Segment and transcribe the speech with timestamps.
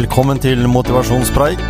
[0.00, 1.60] Velkommen til Motivasjonspreik,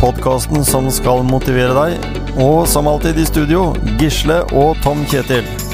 [0.00, 2.08] podkasten som skal motivere deg.
[2.42, 3.68] Og som alltid i studio,
[4.00, 5.65] Gisle og Tom Kjetil.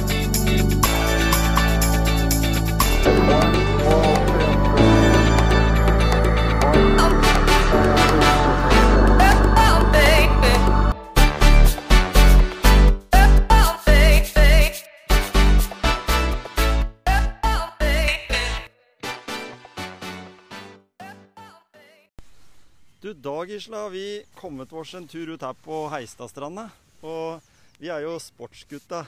[23.53, 26.71] Har vi kommet oss en tur ut her på Heistadstranda.
[27.05, 27.43] Og
[27.77, 29.03] vi er jo sportsgutta.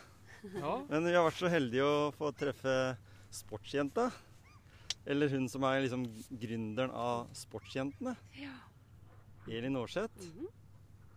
[0.52, 2.96] Ja, Men vi har vært så heldige å få treffe
[3.32, 4.10] sportsjenta.
[5.08, 8.12] Eller hun som er liksom gründeren av Sportsjentene.
[8.36, 8.52] Ja.
[9.48, 10.28] Elin Aarseth.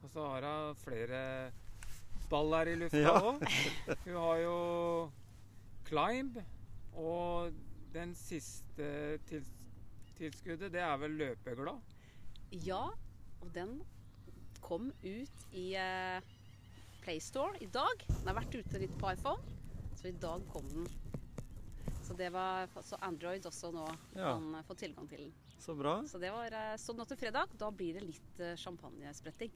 [0.03, 1.51] og så har hun flere
[2.29, 3.33] baller i lufta Ja.
[4.05, 5.11] Hun har jo
[5.87, 6.39] climb,
[6.95, 7.51] og
[7.91, 9.43] den siste til,
[10.17, 11.83] tilskuddet, det er vel løpeglad.
[12.63, 12.85] ja,
[13.41, 13.77] og den
[14.61, 16.19] kom ut i eh,
[17.03, 18.03] PlayStore i dag.
[18.09, 19.41] Den har vært ute litt på iPhone,
[19.95, 20.87] så i dag kom den.
[22.07, 24.33] Så det var så Android også nå Ja.
[24.33, 25.33] kan eh, få tilgang til den.
[25.59, 25.95] Så bra.
[26.05, 27.49] Så det var sånn nå til fredag.
[27.57, 29.51] Da blir det litt eh, champagnespretting.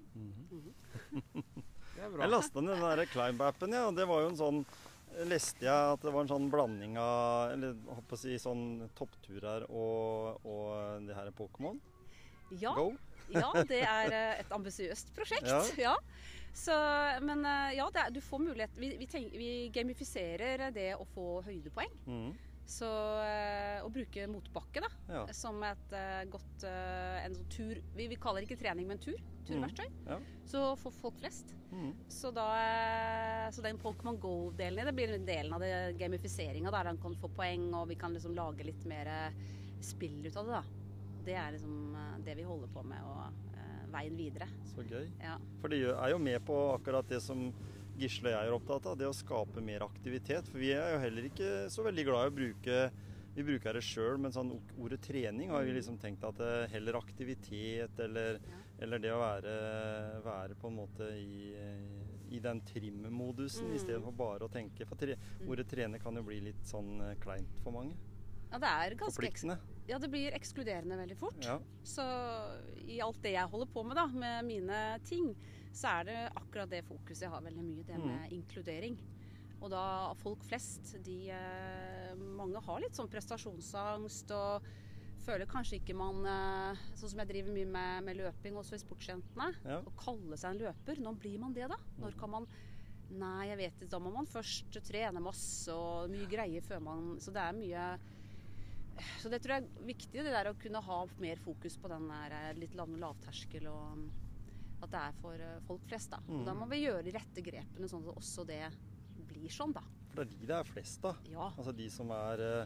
[1.12, 2.24] Det er bra.
[2.26, 3.84] Jeg lasta ned den der Climb-appen, ja.
[3.88, 4.64] Og det var jo en sånn
[5.28, 8.62] Leste jeg at det var en sånn blanding av Eller håper å si sånn
[8.96, 11.82] toppturer og, og det her er Pokémon
[12.62, 12.94] Ja, Go.
[13.34, 15.48] Ja, det er eh, et ambisiøst prosjekt.
[15.50, 15.62] Ja.
[15.92, 15.96] Ja.
[16.54, 16.76] Så,
[17.24, 21.06] men eh, ja, det er, du får mulighet Vi, vi, tenk, vi gamifiserer det å
[21.14, 21.94] få høydepoeng.
[22.06, 22.32] Mm.
[22.72, 22.88] Så
[23.24, 25.22] eh, å bruke motbakke da, Ja.
[25.36, 25.96] som et
[26.32, 29.18] godt en sånn tur vi, vi kaller det ikke trening, men tur.
[29.48, 29.88] Turverktøy.
[30.08, 30.20] Ja.
[30.48, 31.56] Så for folk flest.
[31.72, 31.94] Mm.
[32.12, 32.46] Så, da,
[33.52, 35.64] så den Pokémon Go-delen i det blir en delen av
[36.00, 39.10] gamifiseringa, der han kan få poeng, og vi kan liksom lage litt mer
[39.84, 40.60] spill ut av det.
[40.60, 40.81] da.
[41.26, 44.48] Det er liksom eh, det vi holder på med, og eh, veien videre.
[44.72, 45.06] Så gøy.
[45.22, 45.36] Ja.
[45.62, 47.50] For det er jo med på akkurat det som
[48.02, 50.48] Gisle og jeg er opptatt av, det å skape mer aktivitet.
[50.50, 52.78] For vi er jo heller ikke så veldig glad i å bruke
[53.36, 54.50] Vi bruker det sjøl, men sånn
[54.82, 58.42] ordet trening har vi liksom tenkt at det heller aktivitet eller,
[58.84, 59.54] eller det å være,
[60.26, 61.54] være på en måte i,
[62.36, 63.76] i den trimmodusen Mm.
[63.78, 65.16] istedenfor bare å tenke For tre,
[65.48, 67.96] ordet trene kan jo bli litt sånn eh, kleint for mange.
[68.52, 69.58] ja, det er ganske.
[69.90, 71.42] Ja, det blir ekskluderende veldig fort.
[71.44, 71.58] Ja.
[71.84, 72.04] Så
[72.88, 75.32] i alt det jeg holder på med, da, med mine ting,
[75.74, 78.36] så er det akkurat det fokuset jeg har veldig mye, det med Mm.
[78.38, 78.98] inkludering.
[79.62, 84.64] Og da folk flest, de eh, Mange har litt sånn prestasjonsangst og
[85.22, 88.82] føler kanskje ikke man eh, Sånn som jeg driver mye med, med løping også i
[88.82, 89.52] Sportsjentene.
[89.66, 89.78] Ja.
[89.86, 90.98] Å kalle seg en løper.
[91.06, 91.78] Når blir man det, da?
[92.02, 92.48] Når kan man
[93.12, 93.90] Nei, jeg vet ikke.
[93.92, 97.86] Da må man først trene masse og mye greier før man Så det er mye
[99.22, 102.08] så det tror jeg er viktig, det der å kunne ha mer fokus på den
[102.12, 104.10] der eh, litt lav- lavterskel og mm,
[104.84, 106.10] at det er for eh, folk flest.
[106.12, 106.18] Da.
[106.28, 106.60] Og da Mm.
[106.64, 108.64] må vi gjøre de rette grepene sånn at også det
[109.28, 109.84] blir sånn, da.
[110.12, 111.18] For det er de det er flest av.
[111.30, 111.52] Ja.
[111.58, 112.66] Altså de som er eh,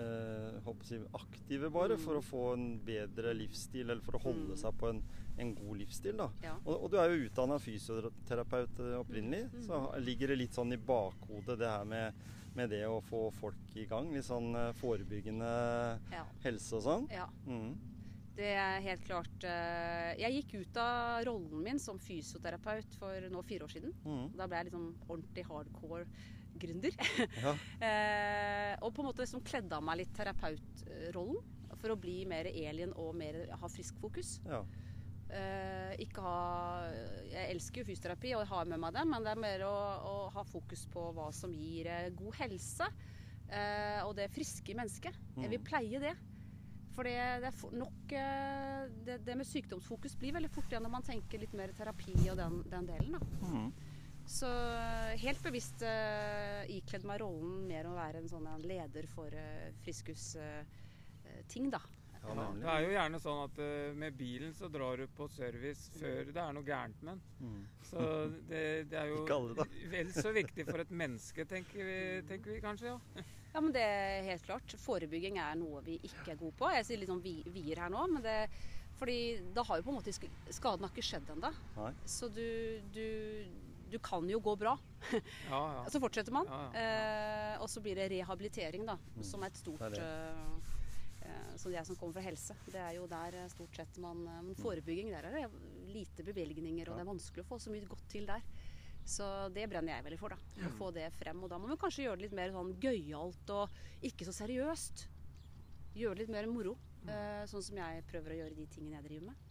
[0.00, 4.54] eh, å si, aktive bare for å få en bedre livsstil, eller for å holde
[4.54, 4.56] Mm.
[4.56, 5.02] seg på en,
[5.38, 6.16] en god livsstil.
[6.16, 6.30] da.
[6.42, 6.54] ja.
[6.64, 9.62] Og, og du er jo utdanna fysioterapeut eh, opprinnelig, Mm.
[9.66, 12.14] så ligger det litt sånn i bakhodet det her med,
[12.58, 14.10] med det å få folk i gang.
[14.14, 16.24] Litt sånn eh, forebyggende Ja.
[16.44, 17.08] helse og sånn.
[17.14, 17.28] ja.
[17.46, 17.76] Mm.
[18.40, 23.42] Det er helt klart eh, Jeg gikk ut av rollen min som fysioterapeut for nå
[23.44, 23.92] fire år siden.
[24.06, 24.30] Mm.
[24.38, 26.06] Da ble jeg liksom ordentlig hardcore
[26.58, 26.94] gründer.
[27.44, 27.54] Ja.
[27.90, 31.36] Eh, og på en måte liksom kledde av meg litt terapeutrollen
[31.80, 34.38] for å bli mer alien og mer ha frisk fokus.
[34.46, 34.62] ja.
[35.30, 36.88] Eh, ikke ha
[37.30, 39.74] Jeg elsker jo fysioterapi og har med meg det, men det er mer å,
[40.10, 42.88] å ha fokus på hva som gir eh, god helse.
[43.50, 45.14] eh, og det friske mennesket.
[45.36, 45.64] Jeg vil Mm.
[45.66, 46.14] pleie det.
[46.94, 50.90] For det, det er nok eh, det, det med sykdomsfokus blir veldig fort igjen når
[50.96, 53.12] man tenker litt mer terapi og den, den delen.
[53.14, 53.20] Da.
[53.46, 53.72] Mm.
[54.26, 59.06] Så eh, helt bevisst uh, ikledd meg rollen mer å være en sånn en leder
[59.10, 61.80] for uh, friskus-ting, da.
[62.20, 65.88] Ja, det er jo gjerne sånn at uh, med bilen så drar du på service
[65.96, 67.22] før det er noe gærent med den.
[67.40, 67.60] Mm.
[67.90, 68.08] Så
[68.50, 72.64] det, det er jo alle, vel så viktig for et menneske, tenker vi, tenker vi
[72.64, 72.96] kanskje.
[72.96, 73.28] ja.
[73.50, 74.74] Ja, men det er helt klart.
[74.78, 76.68] Forebygging er noe vi ikke er gode på.
[76.70, 78.36] Jeg sier litt sånn vi, vier her nå, men det
[79.00, 80.12] fordi da har jo på en måte
[80.52, 81.50] Skaden har ikke skjedd ennå.
[82.04, 82.44] Så du,
[82.92, 83.06] du,
[83.90, 84.74] du kan jo gå bra.
[85.48, 85.86] Ja, ja.
[85.92, 86.50] Så fortsetter man.
[86.50, 88.94] Ja, Eh, og så blir det rehabilitering, da.
[89.26, 90.76] Som er et stort det er eh,
[91.30, 94.24] eh, Så jeg som kommer fra helse, det er jo der eh, stort sett man
[94.26, 95.46] eh, Men forebygging, der er det
[95.94, 98.44] lite bevilgninger, og det er vanskelig å få så mye godt til der.
[99.10, 100.66] Så det brenner jeg veldig for, da.
[100.68, 101.40] Å få det frem.
[101.42, 105.06] Og da må vi kanskje gjøre det litt mer sånn gøyalt og ikke så seriøst.
[105.98, 106.76] Gjøre det litt mer moro.
[107.08, 109.46] eh, sånn som jeg prøver å gjøre de tingene jeg driver med,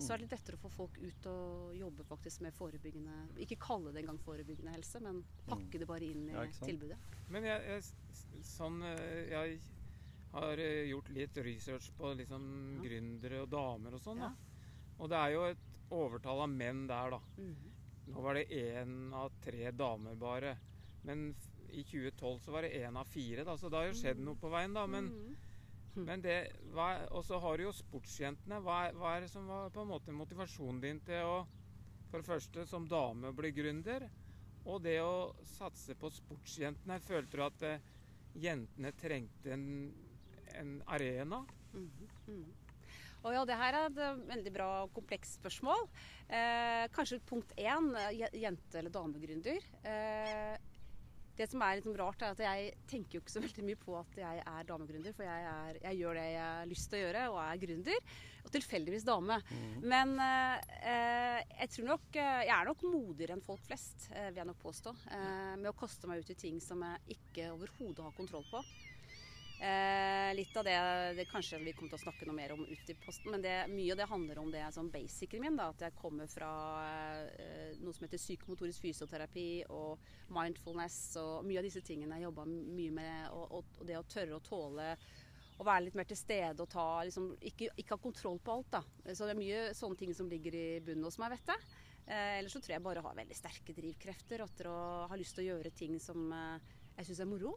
[0.00, 3.58] så er det litt lettere å få folk ut og jobbe faktisk med forebyggende Ikke
[3.60, 5.18] kalle det engang forebyggende helse, men
[5.48, 6.96] pakke det bare inn i Ja, tilbudet.
[7.28, 9.58] Men jeg, jeg, sånn, jeg
[10.32, 12.44] har eh, gjort litt research på liksom
[12.76, 12.82] Ja.
[12.88, 14.18] gründere og damer og sånn.
[14.22, 14.30] Ja.
[14.98, 15.58] Og det er jo et
[15.90, 17.20] overtall av menn der, da.
[17.36, 17.72] Mhm.
[18.10, 20.58] Nå var det én av tre damer bare.
[21.04, 21.34] Men
[21.68, 24.36] i 2012 så var det én av fire, da, så det har jo skjedd noe
[24.36, 24.86] på veien, da.
[24.86, 25.08] Men,
[25.96, 26.04] Mhm.
[26.06, 26.52] men det
[27.12, 28.60] Og så har du jo sportsjentene.
[28.62, 31.48] Hva er, hva er det som var på en måte motivasjonen din til å
[32.10, 34.10] For det første som dame bli gründer,
[34.66, 37.00] og det å satse på sportsjentene.
[37.00, 37.80] Følte du at eh,
[38.34, 39.94] jentene trengte en,
[40.58, 41.44] en arena?
[41.72, 42.48] Mhm, mhm.
[43.20, 45.86] Og ja, det her er et eh, veldig bra og komplekst spørsmål.
[46.32, 49.60] Eh, kanskje punkt én, eh, jente- eller damegründer.
[49.84, 50.56] Eh,
[51.36, 53.78] det som er litt sånn rart, er at jeg tenker jo ikke så veldig mye
[53.80, 56.98] på at jeg er damegründer, for jeg, er, jeg gjør det jeg har lyst til
[56.98, 58.10] å gjøre, og er gründer.
[58.40, 59.36] Og tilfeldigvis dame.
[59.52, 59.74] Mm.
[59.92, 64.48] Men eh, eh, jeg tror nok Jeg er nok modigere enn folk flest, vil jeg
[64.48, 64.94] nok påstå.
[65.12, 68.64] Eh, med å kaste meg ut i ting som jeg ikke overhodet har kontroll på.
[69.60, 70.74] Eh, litt av det,
[71.18, 73.54] det kanskje vi kommer til å snakke noe mer om ut i posten, men det,
[73.68, 75.58] mye av det handler om det sånn basicen min.
[75.58, 76.52] Da, at jeg kommer fra
[77.28, 80.00] eh, noe som heter psykomotorisk fysioterapi og
[80.32, 83.26] mindfulness og mye av disse tingene jeg jobba mye med.
[83.36, 84.94] Og, og, og det å tørre å tåle
[85.60, 88.78] å være litt mer til stede og ta liksom, ikke, ikke ha kontroll på alt.
[88.78, 89.12] da.
[89.12, 91.74] Så det er mye sånne ting som ligger i bunnen hos meg, vet jeg.
[92.06, 94.78] Eh, ellers så tror jeg bare har veldig sterke drivkrefter etter å
[95.10, 97.52] ha lyst til å gjøre ting som eh, jeg syns er moro.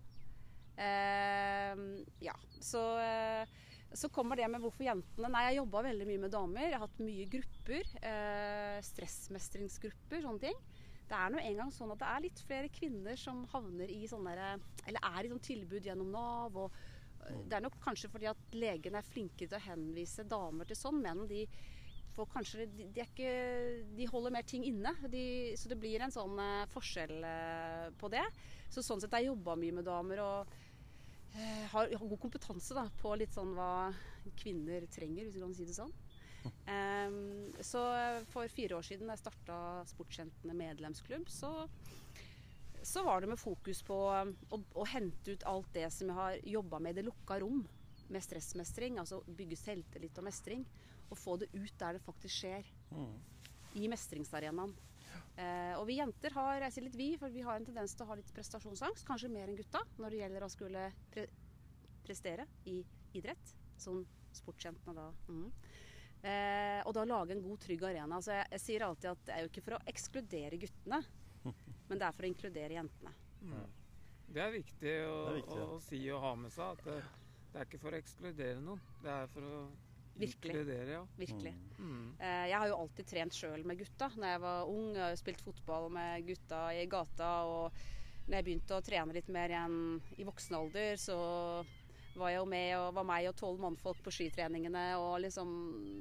[0.78, 1.76] Eh,
[2.20, 3.48] ja, så, eh,
[3.94, 6.66] så kommer det med hvorfor jentene Nei, jeg jobba veldig mye med damer.
[6.66, 7.92] Jeg har hatt mye grupper.
[8.02, 10.64] Eh, stressmestringsgrupper, sånne ting.
[11.04, 14.34] Det er nå engang sånn at det er litt flere kvinner som havner i sånne
[14.88, 16.58] Eller er i sånn tilbud gjennom Nav.
[16.58, 16.74] og
[17.28, 20.80] eh, Det er nok kanskje fordi at legene er flinke til å henvise damer til
[20.80, 21.04] sånn.
[21.04, 21.46] Menn de
[22.14, 23.30] får kanskje de, de, ikke,
[23.98, 24.94] de holder mer ting inne.
[25.10, 26.38] De, så det blir en sånn
[26.74, 27.26] forskjell
[27.98, 28.26] på det.
[28.74, 30.54] Så sånn sett har jeg jobba mye med damer og
[31.72, 33.92] har, har god kompetanse da, på litt sånn hva
[34.40, 35.94] kvinner trenger, hvis du kan si det sånn.
[36.44, 37.80] Um, så
[38.28, 39.58] for fire år siden da jeg starta
[39.88, 41.52] Sportsjentene medlemsklubb, så,
[42.84, 46.42] så var det med fokus på å, å hente ut alt det som jeg har
[46.58, 47.62] jobba med i det lukka rom.
[48.12, 50.68] Med stressmestring, altså bygge selvtillit og mestring.
[51.08, 52.68] Og få det ut der det faktisk skjer.
[52.92, 53.16] Mm.
[53.80, 54.76] I mestringsarenaen.
[55.34, 58.06] Eh, og vi jenter har jeg sier litt vi, for vi har en tendens til
[58.06, 59.06] å ha litt prestasjonsangst.
[59.08, 61.28] Kanskje mer enn gutta når det gjelder å skulle pre
[62.04, 62.82] prestere i
[63.16, 63.54] idrett.
[63.80, 64.04] Som
[64.36, 65.08] sportsjentene da.
[65.30, 65.48] Mm.
[66.24, 68.20] Eh, og da lage en god, trygg arena.
[68.24, 71.00] Så jeg, jeg sier alltid at det er jo ikke for å ekskludere guttene,
[71.90, 73.16] men det er for å inkludere jentene.
[74.34, 75.66] Det er viktig å, Det er viktig, ja.
[75.66, 76.78] å, å si og ha med seg.
[76.78, 77.00] At det,
[77.52, 78.86] det er ikke for å ekskludere noen.
[79.04, 79.58] Det er for å
[80.14, 80.54] Virkelig.
[80.54, 81.04] inkludere, ja.
[81.18, 81.54] Virkelig.
[81.80, 82.16] Mm.
[82.20, 84.12] Eh, jeg har jo alltid trent sjøl med gutta.
[84.16, 87.32] Når jeg var ung, jeg har spilt fotball med gutta i gata.
[87.50, 87.80] Og
[88.28, 89.80] når jeg begynte å trene litt mer igjen
[90.18, 91.18] i voksen alder, så
[92.14, 95.50] var jeg jo med og var meg og tolv mannfolk på skitreningene og liksom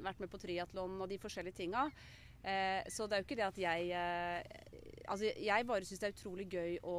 [0.05, 1.87] vært med på triatlon og de forskjellige tinga.
[2.43, 4.63] Eh, så det er jo ikke det at jeg eh,
[5.13, 6.97] Altså jeg bare syns det er utrolig gøy å,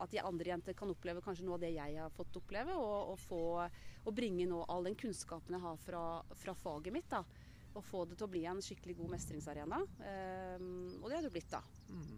[0.00, 3.10] at de andre jenter kan oppleve kanskje noe av det jeg har fått oppleve, og,
[3.10, 3.40] og få
[4.00, 6.02] og bringe nå all den kunnskapen jeg har fra,
[6.40, 7.10] fra faget mitt.
[7.10, 7.24] da
[7.74, 9.80] og få det til å bli en skikkelig god mestringsarena.
[10.02, 10.62] Eh,
[11.00, 11.60] og det er det jo blitt, da.
[11.90, 12.16] Mm.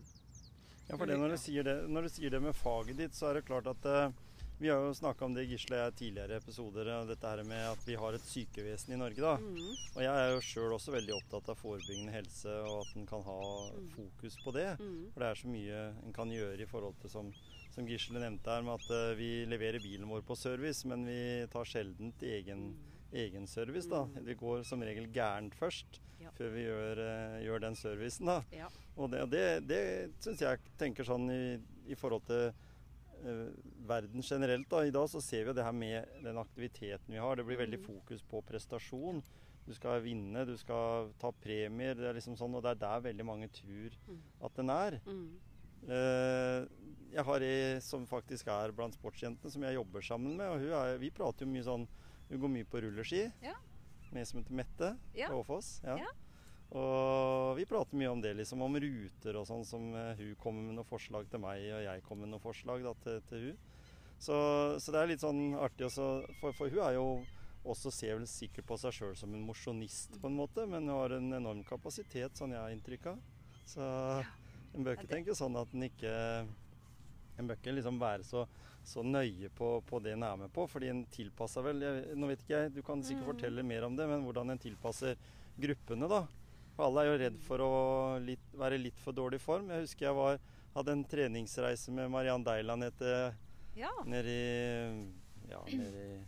[0.88, 3.28] Ja, for det, når, du sier det, når du sier det med faget ditt, så
[3.28, 4.14] er det klart at eh,
[4.62, 8.14] vi har jo snakka om det Gisle tidligere episoder, dette her med at vi har
[8.14, 9.19] et sykevesen i Norge.
[9.21, 9.33] da.
[9.42, 9.73] Mm.
[9.97, 13.23] Og jeg er jo sjøl også veldig opptatt av forebyggende helse, og at en kan
[13.26, 13.40] ha
[13.73, 13.88] Mm.
[13.97, 14.69] fokus på det.
[14.78, 15.11] Mm.
[15.12, 17.33] For det er så mye en kan gjøre i forhold til som,
[17.75, 21.47] som Gisle nevnte her, med at eh, vi leverer bilen vår på service, men vi
[21.50, 22.76] tar sjelden til egen,
[23.12, 23.88] egen service.
[23.88, 24.04] da.
[24.04, 24.25] Mm.
[24.25, 26.31] Det går som regel gærent først, Ja.
[26.38, 28.26] før vi gjør, eh, gjør den servicen.
[28.26, 28.42] da.
[28.52, 28.69] Ja.
[28.97, 31.59] Og det, det, det syns jeg tenker sånn i,
[31.90, 32.52] i forhold til
[33.86, 34.68] verden generelt.
[34.68, 34.82] da.
[34.84, 37.36] I dag så ser vi det her med den aktiviteten vi har.
[37.36, 37.86] Det blir veldig Mm.
[37.86, 39.22] fokus på prestasjon.
[39.66, 41.94] Du skal vinne, du skal ta premier.
[41.94, 44.18] det er liksom sånn, Og det er der veldig mange tror Mm.
[44.42, 45.00] at den er.
[45.06, 45.38] Mhm.
[45.88, 46.68] Eh,
[47.12, 50.48] jeg har ei som faktisk er blant sportsjentene, som jeg jobber sammen med.
[50.48, 51.88] og er, Vi prater jo mye sånn
[52.30, 53.32] Hun går mye på rulleski.
[53.42, 53.54] Ja.
[54.12, 55.28] Med som heter Mette Ja.
[55.28, 55.80] på Åfoss.
[55.84, 55.96] Ja.
[55.96, 56.06] Ja.
[56.72, 60.64] Og vi prater mye om det, liksom om ruter og sånn, som eh, hun kommer
[60.64, 63.58] med noen forslag til meg, og jeg kommer med noen forslag da, til, til hun.
[64.22, 64.36] Så,
[64.80, 66.06] så det er litt sånn artig også,
[66.40, 67.06] for, for hun er jo
[67.68, 70.96] også ser vel sikkert på seg sjøl som en mosjonist, på en måte, men hun
[70.96, 73.20] har en enorm kapasitet, sånn jeg har inntrykk av.
[73.68, 73.82] Så
[74.72, 76.12] en bør ikke tenke sånn at en ikke
[77.40, 78.42] En bør ikke liksom være så,
[78.84, 82.28] så nøye på, på det en er med på, fordi en tilpasser vel jeg, Nå
[82.28, 83.30] vet ikke jeg, du kan sikkert Mm.
[83.30, 85.16] fortelle mer om det, men hvordan en tilpasser
[85.58, 86.20] gruppene, da.
[86.76, 87.70] For alle er jo redd for å
[88.24, 89.68] litt, være litt for dårlig form.
[89.74, 90.38] Jeg husker jeg var,
[90.74, 93.34] hadde en treningsreise med Mariann Deiland nede
[93.76, 93.90] Ja.
[94.04, 96.22] nede i Ja, nede i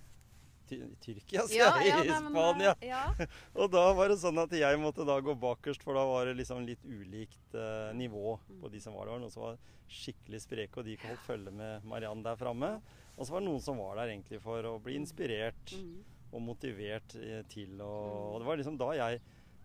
[0.68, 2.06] Ty Tyrkia, sier Ja, jeg.
[2.08, 2.74] I Spania.
[2.80, 3.02] men, Ja.
[3.60, 6.36] Og da var det sånn at jeg måtte da gå bakerst, for da var det
[6.38, 9.18] liksom litt ulikt eh, nivå på de som var der.
[9.20, 9.58] Noen som var
[9.88, 12.80] skikkelig spreke, og de holdt følge med Mariann der framme.
[13.16, 16.02] Og så var det noen som var der egentlig for å bli inspirert Mm.
[16.32, 19.20] og motivert eh, til å Og det var liksom da jeg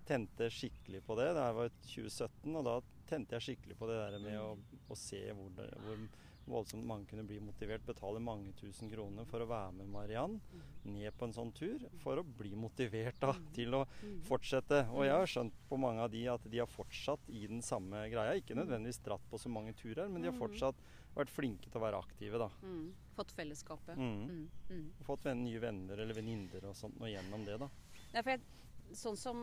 [0.10, 1.30] tente skikkelig på det.
[1.38, 4.50] Det her var 2017, og da tente jeg skikkelig på det der med å,
[4.90, 6.04] å se hvor, det, hvor
[6.50, 7.86] voldsomt mange kunne bli motivert.
[7.86, 10.38] Betale mange tusen kroner for å være med Mariann
[10.90, 11.86] ned på en sånn tur.
[12.04, 13.84] For å bli motivert da, til å
[14.28, 14.86] fortsette.
[14.96, 18.08] Og jeg har skjønt på mange av de at de har fortsatt i den samme
[18.12, 18.38] greia.
[18.40, 20.80] Ikke nødvendigvis dratt på så mange turer, men de har fortsatt
[21.16, 22.42] vært flinke til å være aktive.
[22.42, 22.50] da.
[22.64, 22.90] Mm.
[23.18, 23.98] Fått fellesskapet.
[23.98, 24.20] Mm.
[24.30, 24.48] Mm.
[24.70, 24.88] Mm.
[25.08, 27.60] Fått nye venner eller venninner og sånt og gjennom det.
[27.62, 27.70] da.
[28.14, 28.42] Nei, for jeg,
[28.96, 29.40] sånn som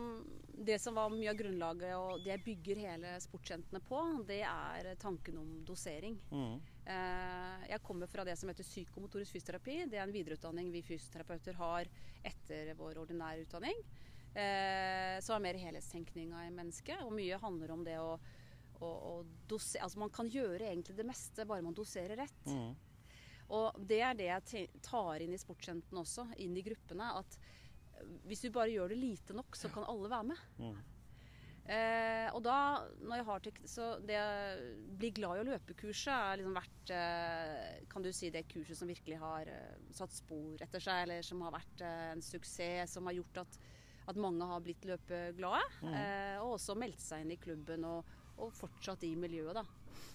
[0.57, 4.87] Det som var mye av grunnlaget og det jeg bygger hele sportsjentene på, det er
[4.97, 6.15] tanken om dosering.
[6.31, 6.55] Mm.
[6.81, 9.75] Eh, jeg kommer fra det som heter psykomotorisk fysioterapi.
[9.91, 11.91] Det er en videreutdanning vi fysioterapeuter har
[12.25, 13.85] etter vår ordinære utdanning.
[14.33, 17.05] Eh, som er mer helhetstenkninga i mennesket.
[17.05, 18.17] Og mye handler om det å,
[18.81, 19.13] å, å
[19.49, 22.49] dosere Altså man kan gjøre egentlig det meste, bare man doserer rett.
[22.49, 22.73] Mm.
[23.55, 27.13] Og det er det jeg tar inn i sportsjentene også, inn i gruppene.
[27.21, 27.37] At
[28.27, 30.45] hvis du bare gjør det lite nok, så kan alle være med.
[30.61, 30.77] Mm.
[31.67, 32.57] Eh, og da,
[33.03, 34.19] når jeg har tek så det
[35.01, 38.87] Bli glad i å løpe-kurset har liksom vært eh, Kan du si det kurset som
[38.87, 43.09] virkelig har eh, satt spor etter seg, eller som har vært eh, en suksess, som
[43.11, 43.59] har gjort at,
[44.07, 45.65] at mange har blitt løpeglade.
[45.91, 49.65] Eh, og også meldt seg inn i klubben og, og fortsatt i miljøet, da.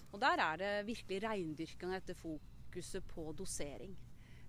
[0.09, 3.93] Og der er det virkelig reindyrkinga etter fokuset på dosering.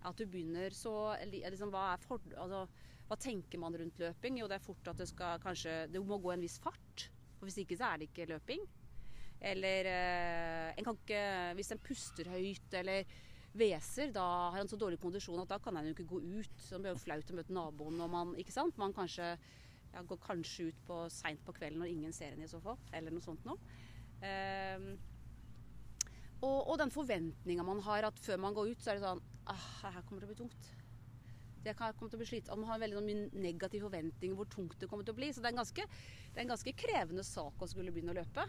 [0.05, 2.65] At du begynner så liksom, hva, for, altså,
[3.09, 4.39] hva tenker man rundt løping?
[4.41, 7.09] Jo, det er fort at det skal kanskje Det må gå en viss fart.
[7.39, 8.65] For hvis ikke så er det ikke løping.
[9.45, 11.23] Eller eh, en kan ikke
[11.59, 13.05] Hvis en puster høyt eller
[13.55, 16.55] hveser, da har han så dårlig kondisjon at da kan han jo ikke gå ut.
[16.59, 18.79] Så det blir flaut å møte naboen når man Ikke sant?
[18.81, 22.51] Man kanskje ja, går kanskje ut på seint på kvelden når ingen ser en i
[22.51, 22.81] så fall.
[22.93, 23.61] Eller noe sånt noe.
[24.27, 24.95] Ehm,
[26.41, 29.23] og, og den forventninga man har at før man går ut, så er det sånn
[29.51, 30.71] ah, her kommer til å bli tungt.
[31.65, 32.61] Det kan komme til å bli slitsomt.
[32.61, 35.31] Man har veldig sånn mye negativ forventning hvor tungt det kommer til å bli.
[35.33, 35.87] Så det er, ganske,
[36.33, 38.45] det er en ganske krevende sak å skulle begynne å løpe.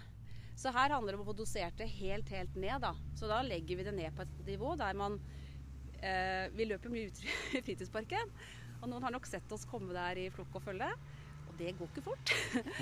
[0.56, 2.84] Så her handler det om å få dosert det helt, helt ned.
[2.84, 2.94] Da.
[3.16, 5.18] Så da legger vi det ned på et nivå der man
[6.00, 8.36] eh, Vi løper mye ute i fritidsparken.
[8.82, 10.92] Og noen har nok sett oss komme der i flokk og følge.
[11.58, 12.34] Det går ikke fort.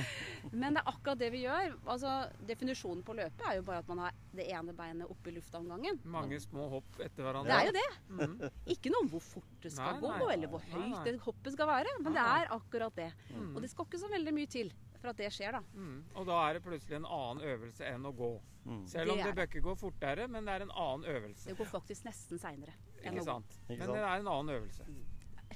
[0.61, 1.75] Men det er akkurat det vi gjør.
[1.85, 2.13] Altså,
[2.49, 5.61] definisjonen på løpet er jo bare at man har det ene beinet oppe i lufta
[5.61, 5.99] om gangen.
[6.15, 7.51] Mange små hopp etter hverandre.
[7.51, 7.89] Det er jo det.
[8.13, 8.39] Mm.
[8.75, 11.03] Ikke noe om hvor fort det skal Nei, gå, eller hvor høyt nei.
[11.05, 11.99] det hoppet skal være.
[12.01, 13.11] Men det er akkurat det.
[13.29, 13.53] Mm.
[13.53, 15.61] Og det skal ikke så veldig mye til for at det skjer, da.
[15.75, 15.97] Mm.
[16.15, 18.29] Og da er det plutselig en annen øvelse enn å gå.
[18.63, 18.83] Mm.
[18.87, 21.49] Selv om Det det bør ikke gå fortere, men det er en annen øvelse.
[21.49, 22.75] Det går faktisk nesten seinere.
[23.03, 23.57] Ikke sant?
[23.67, 24.87] Men det er en annen øvelse.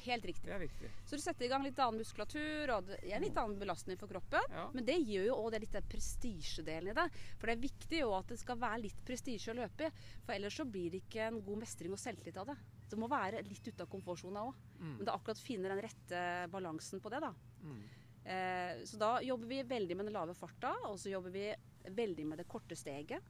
[0.04, 0.48] Helt riktig.
[0.48, 0.92] Det er viktig.
[1.10, 4.12] Så du setter i gang litt annen muskulatur, og det er litt annen belastning for
[4.12, 4.54] kroppen.
[4.54, 4.68] Ja.
[4.74, 7.08] Men det gjør jo òg det litt den prestisjedelen i det.
[7.38, 10.08] For det er viktig jo at det skal være litt prestisje å løpe i.
[10.26, 12.58] For ellers så blir det ikke en god mestring og selvtillit av det.
[12.88, 14.60] Det må være litt ute av komfortsona òg.
[14.78, 14.92] Mm.
[14.92, 17.34] Men det er akkurat å finne den rette balansen på det, da.
[17.64, 17.82] Mm.
[18.28, 21.50] Eh, så da jobber vi veldig med den lave farta, og så jobber vi
[21.98, 23.24] veldig med det korte steget.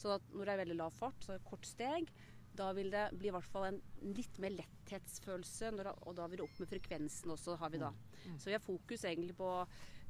[0.00, 2.08] Så når det er veldig lav fart, så er det kort steg.
[2.60, 3.78] Da vil det bli i hvert fall en
[4.12, 7.90] litt mer letthetsfølelse, når og da vil det opp med frekvensen også, har vi da.
[8.36, 9.48] Så vi har fokus egentlig på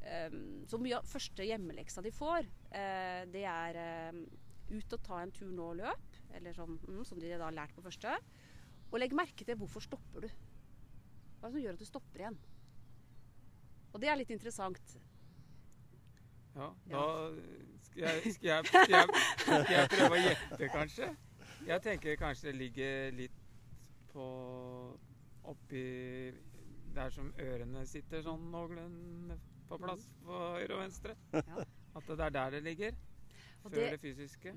[0.03, 0.35] eh,
[0.67, 4.23] Så mye av første hjemmeleksa de får, eh, det er eh,
[4.71, 7.55] ut og ta en tur nå og løp, eller sånn, mm, som de da har
[7.55, 8.17] lært på første.
[8.91, 10.31] Og legg merke til hvorfor stopper du.
[11.39, 12.41] Hva er det som gjør at du stopper igjen?
[13.91, 14.99] Og det er litt interessant.
[16.55, 17.03] Ja, da
[17.87, 21.11] skal jeg, skal, jeg, skal, jeg, skal jeg prøve å gjette, kanskje?
[21.67, 23.41] Jeg tenker kanskje det ligger litt
[24.13, 24.25] på
[25.51, 25.83] oppi
[26.95, 29.37] der som ørene sitter sånn noenlunde
[29.71, 31.15] på plass på høyre og venstre.
[31.37, 31.67] Ja.
[31.99, 32.97] At det er der det ligger.
[33.63, 34.55] Og Før det- det fysiske.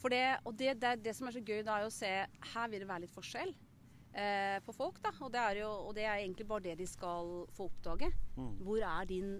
[0.00, 2.06] For det, og det, det, er det som er så gøy, da, er å se
[2.54, 3.50] Her vil det være litt forskjell
[4.14, 5.00] eh, på folk.
[5.02, 8.12] da, og det, er jo, og det er egentlig bare det de skal få oppdage.
[8.36, 8.54] Mm.
[8.64, 9.34] Hvor er din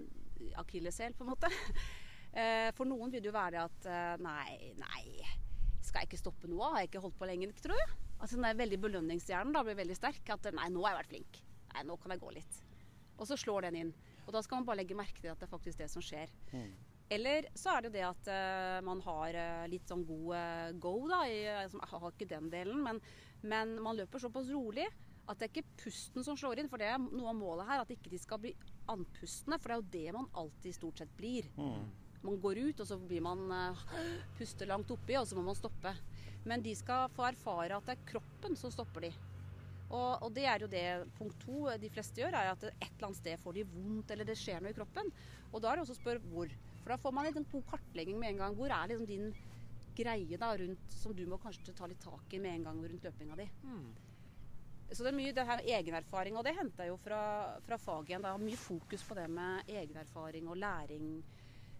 [0.55, 1.49] akilleshæl, på en måte?
[2.39, 5.05] eh, for noen vil det jo være det at eh, Nei, nei,
[5.85, 6.59] skal jeg ikke stoppe nå?
[6.63, 7.93] Har jeg ikke holdt på lenge, tror du?
[8.15, 10.23] Altså Den der veldig belønningshjernen da blir veldig sterk.
[10.33, 11.39] At nei, nå har jeg vært flink.
[11.75, 12.59] Nei, nå kan jeg gå litt.
[13.19, 13.93] Og så slår den inn.
[14.25, 16.31] Og da skal man bare legge merke til at det er faktisk det som skjer.
[16.51, 16.73] Mm.
[17.15, 20.69] Eller så er det jo det at uh, man har uh, litt sånn god uh,
[20.81, 21.21] go, da.
[21.29, 23.01] I, altså, jeg har ikke den delen, men,
[23.45, 24.87] men man løper såpass rolig
[25.25, 26.69] at det er ikke pusten som slår inn.
[26.71, 28.55] For det er noe av målet her, at ikke de skal bli
[28.91, 29.59] andpustne.
[29.59, 31.47] For det er jo det man alltid stort sett blir.
[31.57, 31.85] Mm.
[32.25, 33.85] Man går ut, og så blir man eh,
[34.39, 35.93] puster langt oppi, og så må man stoppe.
[36.45, 39.13] Men de skal få erfare at det er kroppen som stopper de.
[39.85, 40.85] Og, og det er jo det
[41.17, 44.27] punkt to de fleste gjør, er at et eller annet sted får de vondt, eller
[44.27, 45.11] det skjer noe i kroppen.
[45.51, 46.55] Og da er det også å spørre hvor.
[46.81, 48.57] For da får man en god kartlegging med en gang.
[48.57, 49.29] Hvor er liksom din
[49.95, 53.07] greie da rundt som du må kanskje ta litt tak i med en gang rundt
[53.07, 53.47] løpinga di.
[53.63, 53.87] Mm.
[54.91, 57.21] Så det er mye det her egenerfaring, og det henter jeg jo fra,
[57.65, 58.25] fra faget igjen.
[58.25, 61.07] Det er mye fokus på det med egenerfaring og læring.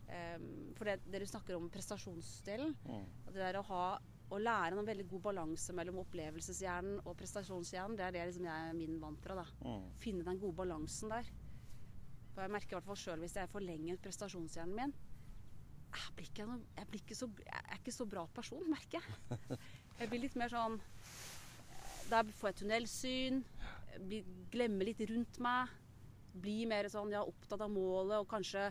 [0.05, 2.75] Um, for det du snakker om prestasjonsdelen.
[2.85, 3.07] Mm.
[3.31, 3.85] Det der å ha
[4.33, 8.69] å lære en veldig god balanse mellom opplevelseshjernen og prestasjonshjernen, det er det liksom jeg
[8.69, 9.37] er min mantra.
[9.41, 9.45] da.
[9.65, 9.89] Mm.
[10.01, 11.29] Finne den gode balansen der.
[12.33, 14.95] For jeg merker i hvert fall sjøl hvis jeg forlenger prestasjonshjernen min
[15.95, 16.45] jeg blir, ikke
[16.75, 19.59] jeg, blir ikke så, jeg er ikke så bra person, merker jeg.
[19.99, 20.73] Jeg blir litt mer sånn
[22.09, 23.37] Da får jeg tunnelsyn.
[24.03, 25.71] Blir, glemmer litt rundt meg.
[26.43, 28.65] Blir mer sånn ja, opptatt av målet og kanskje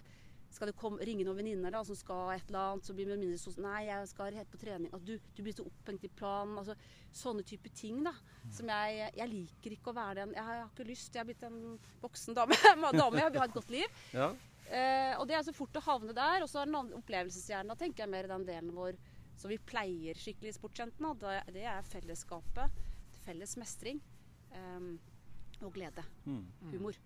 [0.55, 3.39] skal det komme, ringe noen venninner som skal et eller annet, så blir man mindre
[3.41, 3.65] sosial.
[3.67, 4.93] Nei, jeg skal helt på trening.
[4.95, 6.57] Og du, du blir så opphengt i planen.
[6.61, 6.77] Altså,
[7.15, 8.13] sånne type ting, da.
[8.55, 11.15] Som jeg Jeg liker ikke å være den Jeg har, jeg har ikke lyst.
[11.15, 12.59] Jeg har blitt en voksen dame.
[13.03, 14.03] dame jeg vil ha et godt liv.
[14.15, 14.29] Ja.
[14.65, 16.45] Eh, og det er så fort å havne der.
[16.45, 17.73] Og så er den andre opplevelseshjernen.
[17.75, 19.01] Da tenker jeg mer den delen vår
[19.35, 21.17] som vi pleier skikkelig i sportsjentene.
[21.19, 22.85] Det, det er fellesskapet.
[23.25, 23.99] Felles mestring.
[24.55, 24.95] eh,
[25.65, 26.03] og glede.
[26.27, 26.45] Mm.
[26.73, 26.97] Humor.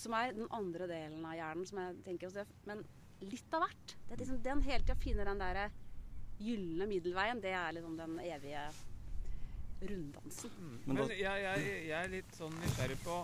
[0.00, 1.66] Som er den andre delen av hjernen.
[1.68, 2.84] Som jeg tenker også, Men
[3.20, 3.96] litt av hvert.
[4.08, 5.60] Det er liksom den hele tida finner den der
[6.40, 7.42] gylne middelveien.
[7.44, 8.62] Det er liksom den evige
[9.80, 10.50] runddansen.
[10.58, 10.80] Mm.
[10.86, 13.20] Men Men, da- jeg, jeg, jeg er litt sånn nysgjerrig på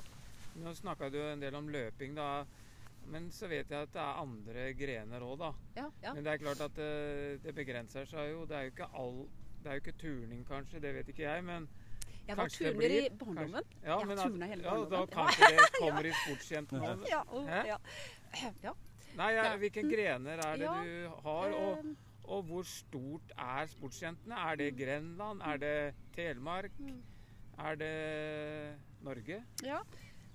[0.56, 2.46] Nå snakka du en del om løping, da.
[3.12, 5.50] Men så vet jeg at det er andre grener òg, da.
[5.76, 6.14] Ja, ja.
[6.16, 8.46] Men det er klart at det, det begrenser seg jo.
[8.48, 9.18] Det er jo ikke all
[9.60, 10.80] Det er jo ikke turning, kanskje.
[10.80, 11.68] Det vet ikke jeg, men
[12.26, 13.36] Jeg var kanskje turner i barndommen.
[13.36, 13.64] barndommen.
[13.82, 16.96] ja, Jeg men turna hele ja, da kanskje det kommer i sportsjentene.
[17.10, 17.78] Ja, ja.
[18.62, 18.74] ja.
[19.20, 19.30] Nei,
[19.62, 21.54] hvilke grener er det Ja, du har?
[21.60, 21.94] Og, Eh,
[22.26, 24.34] og hvor stort er sportsjentene?
[24.34, 25.40] Er det Grenland?
[25.46, 26.74] Er det Telemark?
[26.82, 26.98] Mm.
[27.62, 29.44] Er det Norge?
[29.62, 29.78] Ja.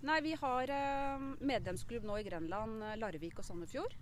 [0.02, 3.94] Nei, vi har eh, medlemsklubb nå i Grenland, eh, Larvik og Sandefjord.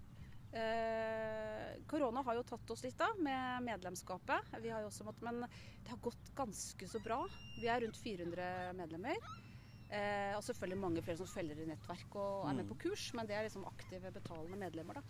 [0.50, 4.56] Eh, korona har jo tatt oss litt da, med medlemskapet.
[4.64, 5.44] Vi har jo også måttet, men
[5.84, 7.20] det har gått ganske så bra.
[7.60, 9.18] Vi er rundt 400 medlemmer.
[9.90, 12.70] Eh, og selvfølgelig mange flere som følger i nettverk og er med Mm.
[12.70, 15.02] på kurs, men det er liksom aktive, betalende medlemmer, da.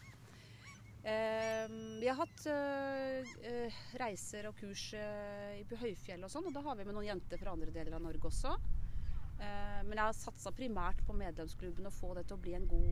[1.03, 1.67] Eh,
[1.99, 6.61] vi har hatt eh, reiser og kurs eh, i på høyfjell og sånn, og da
[6.61, 8.57] har vi med noen jenter fra andre deler av Norge også.
[9.39, 12.89] Men jeg har satsa primært på medlemsklubben og få det til å bli en god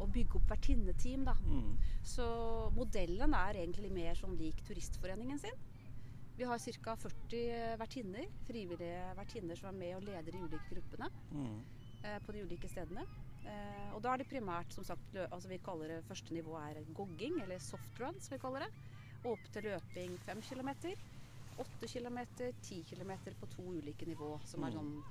[0.00, 1.34] Å bygge opp vertinneteam, da.
[1.46, 1.76] Mm.
[2.02, 2.24] Så
[2.74, 5.54] modellen er egentlig mer sånn lik Turistforeningen sin.
[6.36, 6.96] Vi har ca.
[6.96, 11.60] 40 vertinner, frivillige vertinner som er med og leder de ulike gruppene Mm.
[12.04, 13.04] eh, på de ulike stedene.
[13.44, 16.82] Eh, og da er det primært, som sagt, altså vi kaller det første nivå er
[16.94, 18.70] gogging, eller softrun, skal vi kalle det.
[19.24, 20.70] Og opp til løping 5 km,
[21.58, 22.18] 8 km,
[22.62, 24.78] 10 km på to ulike nivå, som er Mm.
[24.78, 25.04] sånn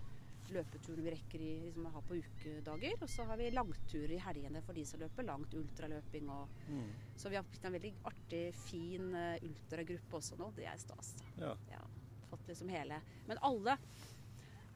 [0.56, 2.96] løpeturen vi rekker i, liksom, å ha på ukedager.
[3.02, 6.88] Og så har vi langturer i helgene for de som løper langt, ultraløping og Mm.
[7.18, 10.52] Så vi har blitt en veldig artig, fin eh, ultragruppe også nå.
[10.56, 11.14] Det er stas.
[11.40, 11.52] Ja.
[11.72, 11.82] Ja,
[12.30, 13.78] fått liksom hele Men alle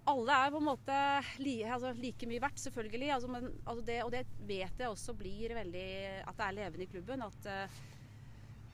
[0.06, 0.96] alle er på en måte
[1.42, 3.10] li, altså, like mye verdt, selvfølgelig.
[3.16, 5.88] Altså, men, altså det, og det vet jeg også blir veldig
[6.30, 7.26] At det er levende i klubben.
[7.26, 7.80] At uh,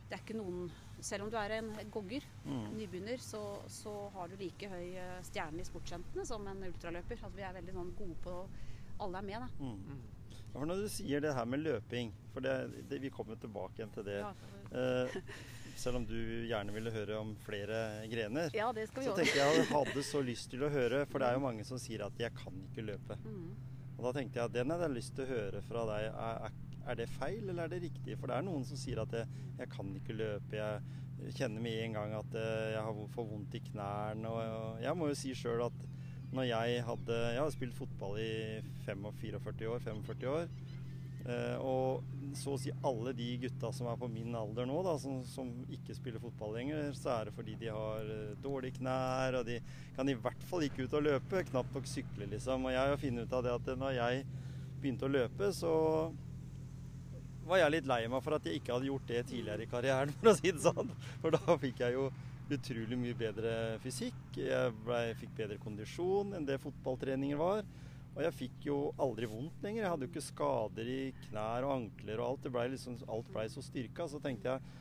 [0.09, 0.65] det er ikke noen
[1.01, 2.67] Selv om du er en gogger, Mm.
[2.77, 7.17] nybegynner, så, så har du like høy eh, stjerne i sportsjentene som en ultraløper.
[7.23, 8.35] Altså, vi er veldig sånn gode på
[9.01, 9.47] Alle er med, da.
[9.65, 9.79] Mm.
[9.87, 10.01] Mm.
[10.51, 12.53] For når du sier det her med løping, for det,
[12.89, 14.19] det, vi kommer tilbake igjen til det.
[14.21, 14.33] Ja,
[14.71, 15.11] Eh,
[15.75, 16.15] selv om du
[16.47, 18.51] gjerne ville høre om flere grener.
[18.55, 21.19] ja det skal vi Så tenker jeg jeg hadde så lyst til å høre, for
[21.19, 23.17] det er jo mange som sier at 'jeg kan ikke løpe'.
[23.25, 23.49] Mm.
[23.97, 26.05] Og da tenkte jeg at den hadde jeg lyst til å høre fra deg.
[26.13, 26.51] Er, er,
[26.89, 28.17] er det feil, eller er det riktig?
[28.17, 29.27] For det er noen som sier at jeg,
[29.59, 33.55] 'jeg kan ikke løpe', jeg kjenner med en gang at eh, jeg har for vondt
[33.55, 34.27] i knærne.
[34.29, 35.87] Og, jeg må jo si sjøl at
[36.31, 40.47] når jeg hadde Jeg har spilt fotball i 45 år, 45 år.
[41.21, 42.01] Eh, og
[42.33, 45.51] så å si alle de gutta som er på min alder nå, da, som, som
[45.69, 49.59] ikke spiller fotball lenger, så er det fordi de har eh, dårlige knær, og de
[49.97, 51.45] kan i hvert fall ikke ut og løpe.
[51.51, 52.65] Knapt nok sykle, liksom.
[52.65, 54.25] Og jeg har funnet ut av det at når jeg
[54.81, 55.73] begynte å løpe, så
[57.51, 60.13] var jeg litt lei meg for at jeg ikke hadde gjort det tidligere i karrieren,
[60.21, 60.91] for å si det sånn.
[61.23, 62.09] For da fikk jeg jo
[62.51, 64.19] utrolig mye bedre fysikk.
[64.35, 67.63] Jeg ble, fikk bedre kondisjon enn det fotballtreninger var.
[68.11, 69.85] Og jeg fikk jo aldri vondt lenger.
[69.85, 72.49] Jeg hadde jo ikke skader i knær og ankler og alt.
[72.55, 74.07] Ble liksom, alt blei så styrka.
[74.11, 74.73] Så tenkte jeg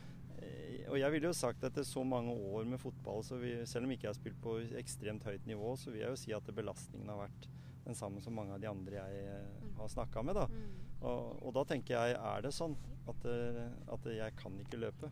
[0.43, 3.87] eh, Og jeg ville jo sagt etter så mange år med fotball, så vi, selv
[3.87, 6.55] om ikke jeg har spilt på ekstremt høyt nivå, så vil jeg jo si at
[6.57, 7.51] belastningen har vært
[7.85, 10.37] den samme som mange av de andre jeg eh, har snakka med.
[10.37, 10.47] da.
[10.47, 10.79] Mm.
[11.01, 12.77] Og, og da tenker jeg, er det sånn
[13.09, 13.61] at, eh,
[13.97, 15.11] at jeg kan ikke løpe?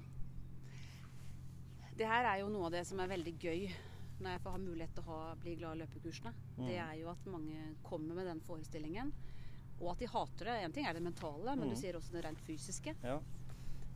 [1.99, 3.65] Det her er jo noe av det som er veldig gøy
[4.19, 6.33] når jeg får ha mulighet til å ha, bli glad i løpekursene.
[6.59, 6.63] Mm.
[6.67, 9.13] Det er jo at mange kommer med den forestillingen.
[9.79, 10.57] Og at de hater det.
[10.67, 11.75] En ting er det mentale, men Mm.
[11.75, 12.95] du sier også det rent fysiske.
[13.03, 13.21] Ja.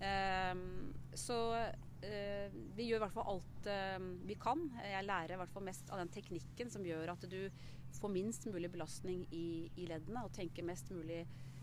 [0.02, 4.62] Um, så uh, vi gjør i hvert fall alt eh, vi kan.
[4.82, 7.50] Jeg lærer i hvert fall mest av den teknikken som gjør at du
[8.00, 11.22] får minst mulig belastning i, i leddene og tenke mest mulig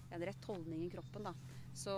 [0.09, 1.29] en rett holdning i kroppen.
[1.29, 1.33] Da.
[1.73, 1.95] Så,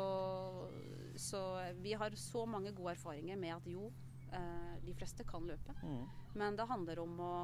[1.16, 1.42] så
[1.82, 3.92] vi har så mange gode erfaringer med at jo,
[4.32, 5.76] eh, de fleste kan løpe.
[5.84, 6.04] Mm.
[6.40, 7.36] Men det handler om å,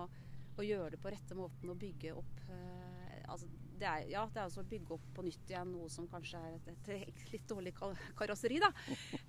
[0.58, 2.98] å gjøre det på rette måten og bygge opp eh,
[3.28, 3.48] altså
[3.78, 6.40] det er, ja, det er altså å bygge opp på nytt igjen noe som kanskje
[6.42, 7.76] er et, et litt dårlig
[8.18, 8.72] karosseri, da.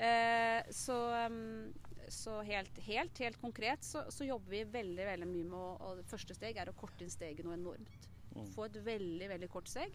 [0.08, 0.94] Eh, så
[1.26, 1.68] um,
[2.14, 6.00] så helt, helt, helt konkret så, så jobber vi veldig veldig mye med å og
[6.00, 8.08] det Første steg er å korte inn steget noe enormt.
[8.34, 8.46] Mm.
[8.54, 9.94] Få et veldig veldig kort steg,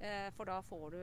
[0.00, 1.00] eh, for da får du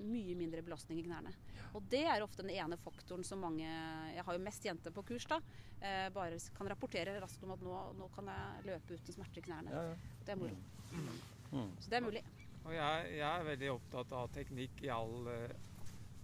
[0.00, 1.32] mye mindre belastning i knærne.
[1.76, 5.04] Og det er ofte den ene faktoren som mange Jeg har jo mest jenter på
[5.06, 5.40] kurs, da.
[5.80, 9.46] Eh, bare kan rapportere raskt om at nå, nå kan jeg løpe uten smerte i
[9.46, 9.72] knærne.
[9.72, 10.14] Ja, ja.
[10.26, 10.56] Det er moro.
[11.50, 11.72] Mm.
[11.80, 12.22] Så det er mulig.
[12.60, 15.54] Og jeg, jeg er veldig opptatt av teknikk i all, eh,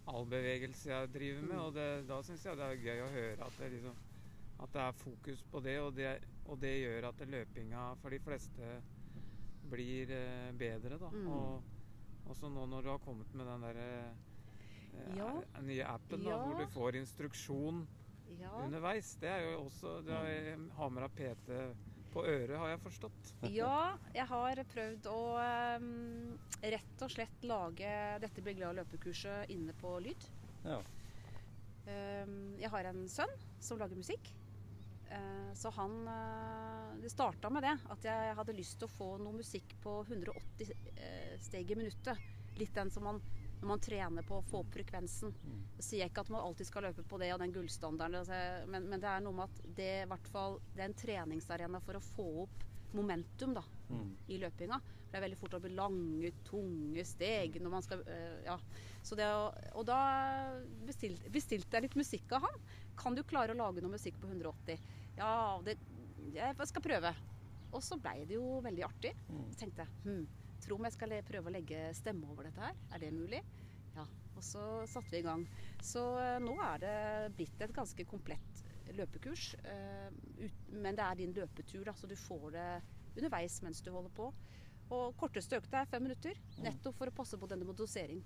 [0.07, 1.59] all bevegelse jeg driver med.
[1.61, 3.97] Og det, da syns jeg det er gøy å høre at det, liksom,
[4.62, 5.77] at det er fokus på det.
[5.83, 6.12] Og det,
[6.47, 8.71] og det gjør at løpinga for de fleste
[9.66, 11.11] blir eh, bedre, da.
[11.11, 11.27] Mm.
[11.35, 13.88] Og også nå når du har kommet med den derre
[14.95, 15.29] eh, Ja.
[15.61, 16.38] nye appen da, Ja.
[16.47, 17.87] hvor du får instruksjon
[18.38, 18.53] Ja.
[18.64, 19.14] underveis.
[19.21, 21.51] Det er jo også det har Ha med deg PT
[22.16, 23.33] på øret, har jeg forstått.
[23.52, 25.20] ja, jeg har prøvd å
[25.76, 30.26] um, rett og slett lage dette Bli glad løpekurset inne på lyd.
[30.64, 30.81] Ja.
[31.87, 34.33] Um, jeg har en sønn som lager musikk.
[35.07, 37.76] Uh, så han uh, Det starta med det.
[37.92, 42.33] At jeg hadde lyst til å få noe musikk på 180 uh, steg i minuttet.
[42.57, 43.20] Litt den som man
[43.61, 45.33] når man trener på å få opp frekvensen.
[45.45, 45.61] Mm.
[45.79, 48.40] Så sier jeg ikke at man alltid skal løpe på det og den gullstandarden, altså,
[48.73, 51.97] men, men det er noe med at det, hvert fall, det er en treningsarena for
[51.99, 52.66] å få opp
[52.97, 54.16] momentum da, Mm.
[54.35, 54.81] i løpinga.
[54.83, 58.57] For det er veldig fort å bli lange, tunge steg når man skal øh, Ja.
[59.07, 59.29] Så det
[59.79, 59.99] og da
[60.88, 62.57] bestilte, bestilte jeg litt musikk av han.
[62.99, 64.81] Kan du klare å lage noe musikk på 180?
[65.21, 65.77] Ja, det,
[66.35, 67.12] jeg skal prøve.
[67.71, 69.12] Og så blei det jo veldig artig.
[69.31, 69.45] Mm.
[69.53, 70.27] Så tenkte jeg hm,
[70.66, 72.79] tro om jeg skal prøve å legge stemme over dette her.
[72.94, 73.42] Er det mulig?
[73.96, 74.05] Ja.
[74.37, 75.46] Og så satte vi i gang.
[75.85, 76.96] Så eh, nå er det
[77.38, 78.62] blitt et ganske komplett
[78.96, 79.55] løpekurs.
[79.64, 82.68] eh, men det er din løpetur, da, så du får det
[83.16, 84.31] underveis mens du holder på.
[84.94, 88.22] Og korteste økta er fem minutter, nettopp for å passe på denne med dosering.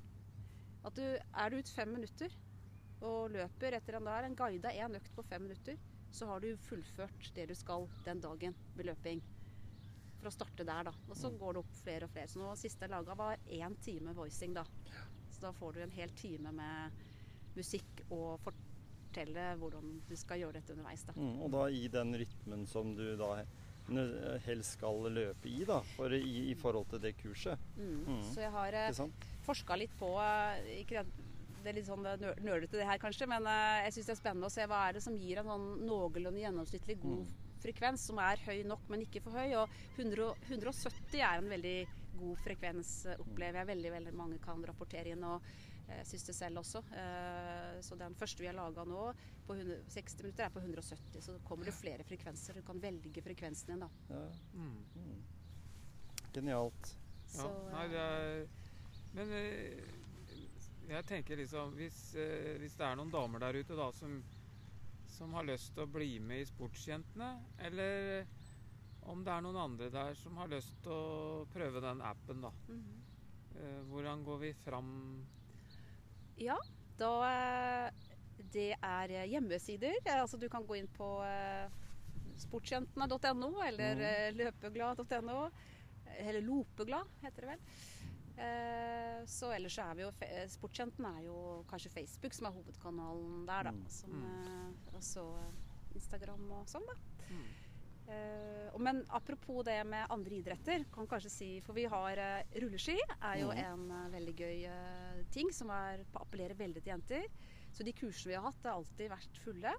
[0.85, 2.35] At du, er du ut fem minutter
[3.00, 5.79] og løper etter en der, en guida én økt på fem minutter,
[6.12, 9.22] så har du fullført det du skal den dagen med løping.
[10.20, 10.92] For å starte der, da.
[11.09, 11.38] Og så Mm.
[11.40, 12.28] går det opp flere og flere.
[12.28, 14.64] Så nå siste jeg laga, var én time voicing, da.
[15.30, 16.92] Så da får du en hel time med
[17.56, 21.12] musikk og fortelle hvordan du skal gjøre dette underveis, da.
[21.16, 21.40] Mm.
[21.42, 23.44] Og da i den rytmen som du da
[24.44, 27.59] helst skal løpe i, da, for i, i forhold til det kurset.
[27.76, 28.04] Mm.
[28.06, 28.22] Mm.
[28.28, 28.92] Så jeg har eh,
[29.42, 31.26] forska litt på eh, ikke det,
[31.64, 34.46] det er litt sånn nølete det her kanskje, men eh, jeg syns det er spennende
[34.46, 37.37] å se hva er det som gir en sånn noenlunde gjennomsnittlig god Mm.
[37.62, 39.55] Frekvens, som er høy nok, men ikke for høy.
[39.61, 41.77] Og 100, 170 er en veldig
[42.20, 43.70] god frekvens, eh, opplever jeg.
[43.75, 45.25] Veldig veldig mange kan rapportere inn.
[45.25, 45.42] og
[45.90, 46.85] jeg syns det selv også.
[46.94, 49.12] Eh, Så den første vi har laga nå,
[49.46, 49.57] på
[49.88, 51.20] 60 minutter, er på 170.
[51.20, 52.55] Så kommer det flere frekvenser.
[52.55, 53.88] Du kan velge frekvensen din, da.
[54.09, 54.29] Ja.
[54.55, 55.23] Mm.
[56.33, 56.35] Genialt.
[56.35, 56.94] Genialt.
[57.37, 58.49] Ja, nei, eh, det er
[59.12, 59.83] Men eh,
[60.90, 64.20] jeg tenker liksom hvis, eh, hvis det er noen damer der ute da som,
[65.11, 67.31] som har lyst til å bli med i Sportsjentene,
[67.66, 68.27] eller
[69.11, 72.53] om det er noen andre der som har lyst til å prøve den appen, da.
[72.68, 73.85] Mm -hmm.
[73.88, 75.27] hvordan går vi fram
[76.37, 76.57] Ja,
[76.99, 77.92] da eh,
[78.53, 79.94] Det er hjemmesider.
[80.20, 81.70] Altså du kan gå inn på eh,
[82.37, 85.51] sportsjentene.no eller eh, løpeglad.no.
[86.18, 87.61] Eller Lopeglad, heter det vel.
[88.40, 93.42] Eh, Så ellers så er vi jo eh, er jo kanskje Facebook som er hovedkanalen
[93.46, 93.70] der, da.
[93.76, 93.88] Mm.
[93.88, 94.46] Som, Mm.
[94.46, 95.24] eh, og så
[95.94, 96.94] Instagram og sånn, da.
[97.31, 97.48] mm.
[98.81, 102.16] Men apropos det med andre idretter, kan kanskje si For vi har
[102.59, 104.64] rulleski, er jo en veldig gøy
[105.31, 107.26] ting som er, appellerer veldig til jenter.
[107.70, 109.74] Så de kursene vi har hatt, har alltid vært fulle.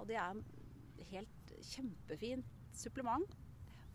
[0.00, 0.42] Og det er
[1.12, 3.30] helt kjempefint supplement.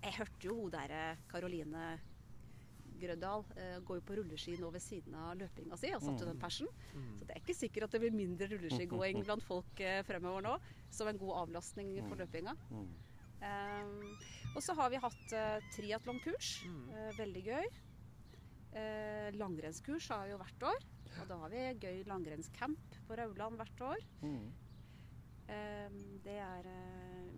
[0.02, 2.00] Jeg hørte jo hun derre Karoline
[3.02, 6.30] Grøddal eh, går jo på rulleski nå ved siden av løpinga si og satte Mm.
[6.32, 6.68] den persen.
[6.94, 7.20] Mm.
[7.20, 10.58] Så det er ikke sikkert at det blir mindre rulleskigåing blant folk eh, fremover nå,
[10.90, 12.22] som en god avlastning for Mm.
[12.26, 12.56] løpinga.
[12.72, 12.88] Mm.
[13.44, 14.18] Um,
[14.56, 16.64] og så har vi hatt uh, triatlonkurs.
[16.64, 17.66] Eh, veldig gøy.
[18.74, 20.86] Uh, langrennskurs har vi jo hvert år.
[21.22, 24.06] Og da har vi gøy langrennscamp på Rauland hvert år.
[24.24, 24.48] Mm.
[25.44, 26.70] Um, det er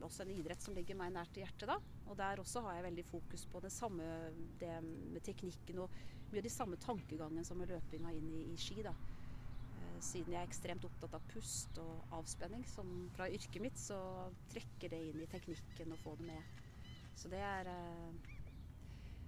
[0.05, 1.67] også en idrett som ligger meg nært i hjertet.
[1.69, 1.77] da.
[2.05, 4.05] Og der også har jeg veldig fokus på det samme
[4.59, 5.99] det med teknikken og
[6.31, 8.81] mye av de samme tankegangene som med løpinga inn i, i ski.
[8.85, 8.93] da.
[8.93, 13.99] Eh, Siden jeg er ekstremt opptatt av pust og avspenning som fra yrket mitt, så
[14.53, 16.63] trekker det inn i teknikken å få det med.
[17.15, 18.33] Så det er eh,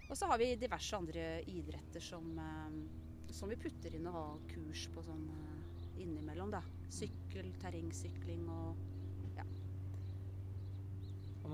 [0.07, 4.45] Og så har vi diverse andre idretter som, eh, som vi putter inn og har
[4.53, 5.25] kurs på sånn
[5.97, 6.51] innimellom.
[6.51, 6.61] da.
[6.93, 8.96] Sykkel, terrengsykling og Og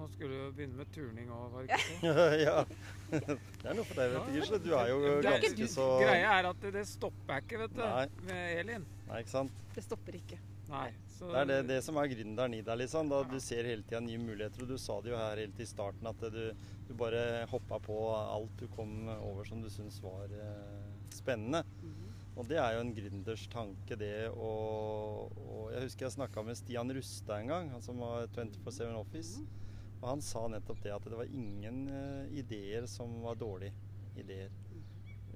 [0.03, 2.25] nå skulle du begynne med turning òg, var det ikke så?
[2.43, 2.55] ja.
[3.13, 4.59] Det er noe for deg, vet du, Gisle.
[4.63, 8.07] Du er jo ganske så Greia er at det, stopper ikke, vet du, Nei.
[8.27, 8.87] med Elin.
[9.07, 9.61] Nei, ikke sant?
[9.75, 10.39] Det stopper ikke.
[10.73, 10.87] Nei.
[11.13, 13.09] Så Det er det, det som er gründeren i deg, liksom.
[13.11, 13.29] Da Ja.
[13.29, 14.63] du ser hele tida nye muligheter.
[14.65, 16.39] Og du sa det jo her helt i starten at du,
[16.87, 21.61] du bare hoppa på alt du kom over som du syntes var eh, spennende.
[22.33, 24.31] Og det er jo en gründers tanke, det.
[24.33, 28.95] Og, og jeg husker jeg snakka med Stian Rustad en gang, han som var 24-7
[28.97, 29.43] Office.
[30.03, 33.71] Og han sa nettopp det at det var ingen eh, ideer som var dårlige
[34.19, 34.51] ideer.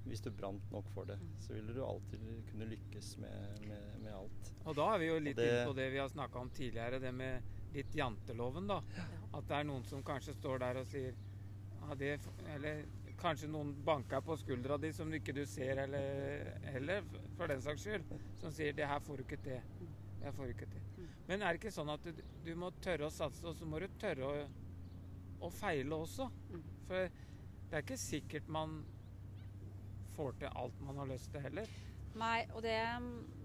[0.07, 2.19] Hvis du brant nok for det, så ville du alltid
[2.51, 4.51] kunne lykkes med, med, med alt.
[4.65, 6.99] Og da er vi jo litt det- inne på det vi har snakka om tidligere,
[7.03, 7.43] det med
[7.75, 8.81] litt janteloven, da.
[9.33, 11.11] At det er noen som kanskje står der og sier
[11.81, 12.13] ja, det,
[12.55, 12.85] Eller
[13.19, 17.03] kanskje noen banker på skuldra di som ikke du ser, eller heller,
[17.37, 18.03] for den saks skyld,
[18.39, 19.63] som sier 'det her får du ikke til'.
[19.79, 20.81] Det her får du ikke til.
[21.27, 23.81] Men er det ikke sånn at du, du må tørre å satse, og så må
[23.83, 24.45] du tørre å,
[25.43, 26.29] å feile også?
[26.53, 26.63] Mm.
[26.87, 27.09] For
[27.67, 28.79] det er ikke sikkert man
[30.15, 31.69] får til alt man har lyst til heller.
[32.17, 32.73] Nei, og det,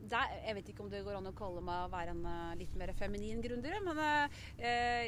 [0.09, 2.23] det er, Jeg vet ikke om det går an å kalle meg å være en
[2.31, 4.39] eh, litt mer feminin gründer, men eh,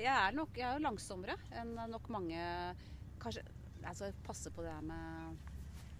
[0.03, 2.43] jeg er nok jeg er jo langsommere enn nok mange
[3.23, 3.45] Kanskje
[3.85, 5.54] jeg skal passe på det her med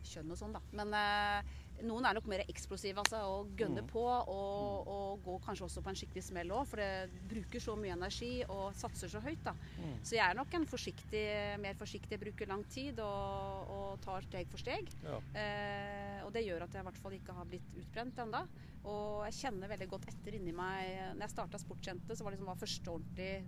[0.09, 0.61] kjønn og sånn, da.
[0.77, 1.53] Men eh,
[1.85, 3.89] noen er nok mer eksplosive altså, og gønner Mm.
[3.91, 7.75] på og, og går kanskje også på en skikkelig smell òg, for det bruker så
[7.77, 9.43] mye energi og satser så høyt.
[9.45, 9.55] da.
[9.81, 9.97] Mm.
[10.07, 11.25] Så jeg er nok en forsiktig,
[11.65, 14.89] mer forsiktig, bruker lang tid og, og tar steg for steg.
[15.03, 15.19] Ja.
[15.35, 18.45] Eh, og det gjør at jeg i hvert fall ikke har blitt utbrent ennå.
[18.85, 22.37] Og jeg kjenner veldig godt etter inni meg Når jeg starta Sportsjente, så var det
[22.39, 23.45] liksom var første ordentlig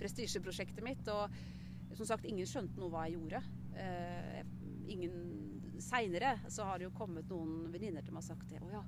[0.00, 1.08] prestisjeprosjektet mitt.
[1.08, 3.42] Og som sagt, ingen skjønte noe hva jeg gjorde.
[3.78, 4.40] Eh,
[4.90, 5.43] ingen
[5.82, 8.60] Seinere så har det jo kommet noen venninner til meg og sagt det.
[8.62, 8.84] Å ja.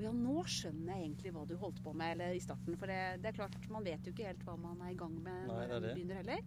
[0.00, 2.76] Å ja, nå skjønner jeg egentlig hva du holdt på med eller i starten.
[2.80, 5.16] For det, det er klart, man vet jo ikke helt hva man er i gang
[5.20, 6.44] med Nei, når man begynner heller.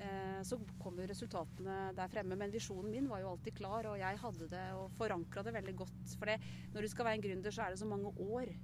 [0.00, 2.38] Eh, så kommer resultatene der fremme.
[2.38, 5.76] Men visjonen min var jo alltid klar, og jeg hadde det og forankra det veldig
[5.82, 6.14] godt.
[6.14, 6.38] For det,
[6.74, 8.54] når du skal være en gründer, så er det så mange år.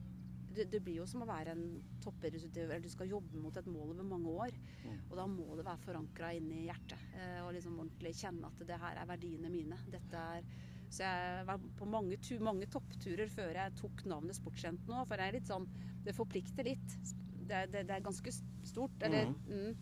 [0.56, 1.64] Det, det blir jo som å være en
[2.04, 2.80] toppidrettsutøver.
[2.80, 4.54] Du skal jobbe mot et mål over mange år.
[4.84, 4.94] Mm.
[5.10, 7.02] Og da må det være forankra inni hjertet.
[7.18, 9.78] Eh, og liksom ordentlig kjenne at det her er verdiene mine.
[9.92, 10.48] Dette er
[10.86, 15.02] så jeg var på mange, tu, mange toppturer før jeg tok navnet Sportsjente nå.
[15.08, 15.66] For det er litt sånn
[16.06, 16.98] Det forplikter litt.
[17.46, 18.32] Det, det, det er ganske
[18.66, 18.94] stort.
[19.02, 19.74] Eller, mm.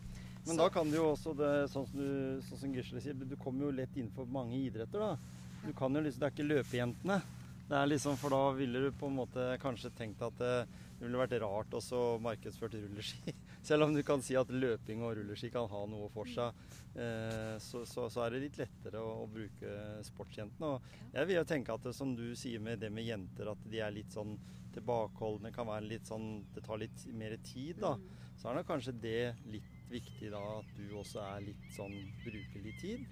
[0.45, 3.13] Men Så- da kan du jo også, det, sånn som, du, sånn som Gisle sier,
[3.17, 4.99] du kommer jo lett innenfor mange idretter.
[4.99, 5.17] da.
[5.65, 7.21] Du kan jo liksom, Det er ikke løpejentene.
[7.65, 10.53] Det er liksom, For da ville du på en måte kanskje tenkt at det,
[10.99, 13.33] det ville vært rart også markedsført rulleski.
[13.67, 16.53] Selv om du kan si at løping og rulleski kan ha noe for seg,
[16.93, 19.71] eh, så, så, så er det litt lettere å, å bruke
[20.05, 20.75] sportsjentene.
[20.75, 23.65] Og jeg vil jo tenke at det som du sier med det med jenter, at
[23.71, 24.37] de er litt sånn
[24.75, 27.95] tilbakeholdne, kan være litt sånn Det tar litt mer tid, da.
[27.95, 28.21] Mm.
[28.35, 32.65] Så er nok kanskje det litt viktig da, at du også er litt sånn Bruker
[32.65, 33.05] litt tid.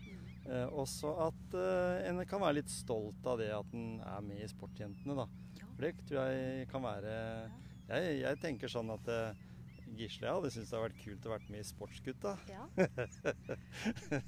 [0.43, 4.43] Eh, også at eh, en kan være litt stolt av det at en er med
[4.43, 5.27] i Sportjentene, da.
[5.59, 5.69] Ja.
[5.69, 7.13] For det tror jeg kan være
[7.87, 9.41] Jeg, jeg tenker sånn at eh,
[9.97, 12.37] Gisle ja, det syns det har vært kult å være med i Sportsgutta.
[12.49, 12.63] Ja.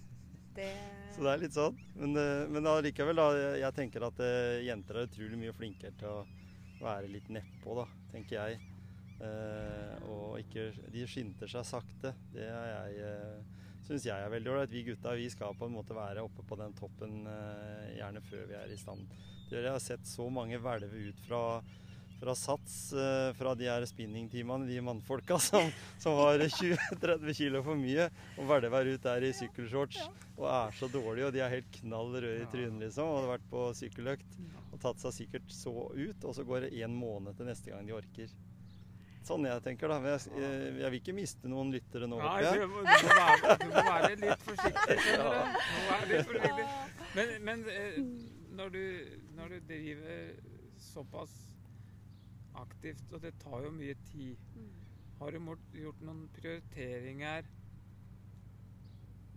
[0.56, 0.72] Det
[1.12, 1.76] Så det er litt sånn.
[2.00, 3.26] Men, eh, men allikevel, da.
[3.60, 6.22] Jeg, tenker at eh, jenter er utrolig mye flinkere til å
[6.80, 8.62] være litt nedpå, da, tenker jeg.
[9.24, 12.14] Eh, og ikke De skynder seg sakte.
[12.32, 13.20] Det er jeg
[13.86, 14.74] syns jeg er veldig ålreit.
[14.74, 18.46] Vi gutta vi skal på en måte være oppe på den toppen eh, gjerne før
[18.50, 19.06] vi er i stand
[19.48, 19.68] til gjøre.
[19.68, 21.42] Jeg har sett så mange hvelve ut fra,
[22.22, 25.70] fra Sats, eh, fra de her spinningtimene, de mannfolka som,
[26.02, 30.02] som har 20-30 kilo for mye, og hvelver ut der i sykkelshorts
[30.36, 33.08] og er så dårlige, og de er helt knall røde i trynet, liksom.
[33.08, 34.42] Og hadde vært på sykkeløkt
[34.74, 37.88] og tatt seg sikkert så ut, og så går det en måned til neste gang
[37.88, 38.34] de orker.
[39.26, 39.96] Sånn jeg tenker, da.
[40.04, 43.16] Men jeg, jeg, jeg vil ikke miste noen lyttere nå, Nei, du, må- du, må
[43.18, 44.98] være, du må være litt forsiktig.
[46.12, 46.68] litt forsiktig.
[47.16, 47.98] Men, men eh,
[48.60, 48.84] når, du,
[49.40, 50.30] når du driver
[50.86, 51.34] såpass
[52.62, 54.70] aktivt, og det tar jo mye tid, Mm.
[55.20, 55.40] har du
[55.80, 57.46] gjort noen prioriteringer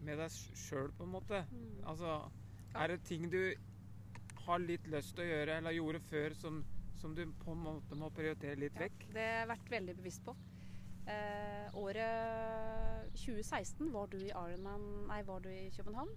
[0.07, 1.40] med deg sjøl, på en måte?
[1.51, 1.81] Mm.
[1.90, 2.12] Altså,
[2.79, 3.40] er det ting du
[4.46, 6.61] har litt lyst til å gjøre, eller gjorde før, som,
[6.98, 9.06] som du på en måte må prioritere litt Ja, vekk?
[9.14, 10.34] det har jeg vært veldig bevisst på.
[11.08, 16.11] Eh, året 2016 var du i Ironman Nei, var du i København?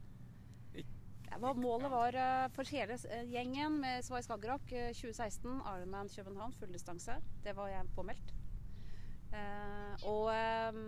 [1.31, 6.53] Ja, målet var eh, for hele eh, gjengen med Svai Skagerrak eh, 2016 Ironman København
[6.59, 7.15] fulldistanse.
[7.45, 8.33] Det var jeg påmeldt.
[9.31, 10.81] Eh, og eh,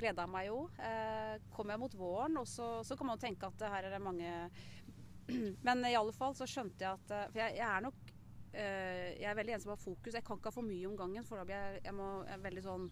[0.00, 0.64] gleda meg jo.
[0.82, 3.86] Eh, kom jeg mot våren, og så, så kan man jo tenke at eh, her
[3.86, 4.32] er det mange
[5.66, 8.07] Men i alle fall så skjønte jeg at eh, For jeg, jeg er nok eh,
[8.52, 10.14] Jeg er veldig en som har fokus.
[10.16, 12.44] Jeg kan ikke ha for mye om gangen, for da blir jeg, jeg, må, jeg
[12.46, 12.86] veldig sånn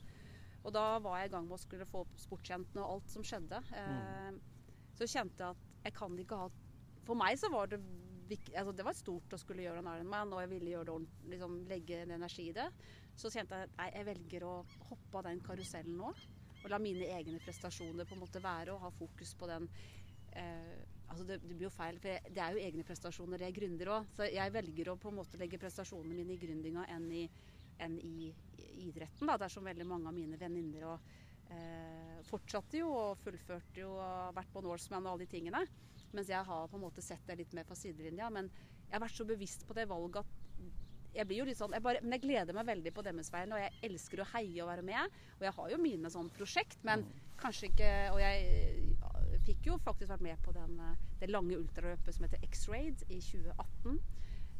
[0.66, 3.25] Og da var jeg i gang med å skulle få opp sportsjentene og alt som
[3.27, 3.62] skjedde.
[3.73, 4.40] Mm.
[4.99, 6.51] Så kjente jeg at jeg kan ikke ha
[7.07, 7.81] For meg så var det
[8.27, 11.29] altså det var stort å skulle gjøre en Ironman, og jeg ville gjøre det ordentlig,
[11.31, 12.66] liksom legge en energi i det.
[13.14, 14.55] Så kjente jeg at nei, jeg velger å
[14.88, 16.11] hoppe av den karusellen nå.
[16.64, 19.69] Og la mine egne prestasjoner på en måte være, og ha fokus på den
[20.35, 20.75] eh,
[21.07, 23.92] altså det, det blir jo feil, for jeg, det er jo egne prestasjoner jeg gründer
[23.97, 24.09] òg.
[24.16, 27.25] Så jeg velger å på en måte legge prestasjonene mine i gründinga enn i,
[27.85, 28.31] enn i
[28.87, 29.29] idretten.
[29.29, 31.11] Da, dersom veldig mange av mine venninner og
[31.55, 35.62] eh, fortsatte jo og fullførte jo og vært på Norseman og alle de tingene.
[36.16, 38.31] Mens jeg har på en måte sett det litt mer fra sidelinja.
[38.33, 38.51] Men
[38.87, 40.42] jeg har vært så bevisst på det valget at
[41.16, 43.57] jeg blir jo litt sånn, jeg bare, men jeg gleder meg veldig på deres vegne,
[43.57, 45.14] og jeg elsker å heie og være med.
[45.38, 47.07] Og jeg har jo mine sånn prosjekt, men
[47.40, 48.96] kanskje ikke Og jeg
[49.47, 53.21] fikk jo faktisk vært med på den, eh, det lange ultraløpet som heter X-Raid i
[53.21, 54.01] 2018.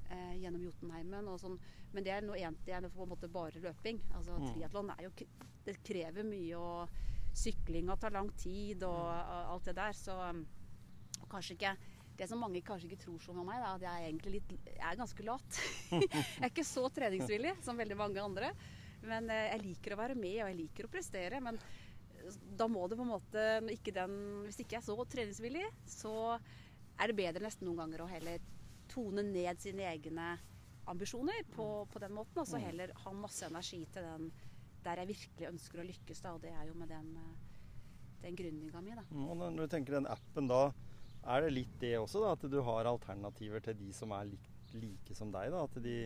[0.07, 1.57] Eh, gjennom Jotunheimen og sånn.
[1.92, 3.99] Men det er noe egentlig enn er på en måte bare løping.
[4.14, 4.53] Altså Mm.
[4.53, 5.11] Triatlon er jo
[5.66, 6.88] Det krever mye, og
[7.35, 9.92] syklinga tar lang tid og og alt det der.
[9.92, 10.46] Så um,
[11.22, 11.77] og kanskje ikke
[12.16, 14.55] det som mange kanskje ikke tror sånn om meg, da, at jeg er egentlig litt
[14.64, 15.61] Jeg er ganske lat.
[15.90, 18.53] jeg er ikke så treningsvillig som veldig mange andre.
[19.03, 21.40] Men eh, jeg liker å være med, og jeg liker å prestere.
[21.40, 21.59] Men
[22.58, 24.14] da må det på en måte ikke den,
[24.46, 26.12] Hvis ikke jeg er så treningsvillig, så
[26.98, 28.40] er det bedre nesten noen ganger å heller
[28.88, 30.36] tone ned sine egne
[30.86, 32.40] ambisjoner på, på den måten.
[32.42, 34.30] Og så heller ha masse energi til den
[34.86, 36.20] der jeg virkelig ønsker å lykkes.
[36.22, 37.08] Da, og det er jo med den,
[38.22, 39.02] den grunninga mi, da.
[39.10, 40.60] Mm, Og når du tenker den appen da,
[41.26, 42.34] er det litt det også, da?
[42.38, 45.50] At du har alternativer til de som er like, like som deg?
[45.50, 45.96] da, At de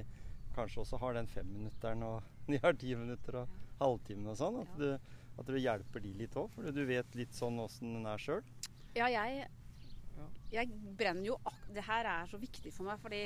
[0.56, 4.62] kanskje også har den femminutteren, og de har ti minutter og halvtimen og sånn?
[4.64, 4.96] At, Ja.
[4.96, 6.50] du, at du hjelper de litt òg?
[6.55, 8.42] For du vet litt sånn åssen den er sjøl?
[8.94, 9.46] Ja, jeg,
[10.53, 13.22] jeg brenner jo ak Det her er så viktig for meg, fordi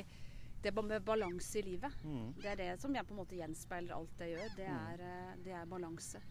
[0.65, 2.31] det med balanse i livet Mm.
[2.41, 4.55] Det er det som jeg på en måte gjenspeiler alt jeg gjør.
[4.55, 4.87] Det Mm.
[4.93, 6.21] er, eh, det er balanse.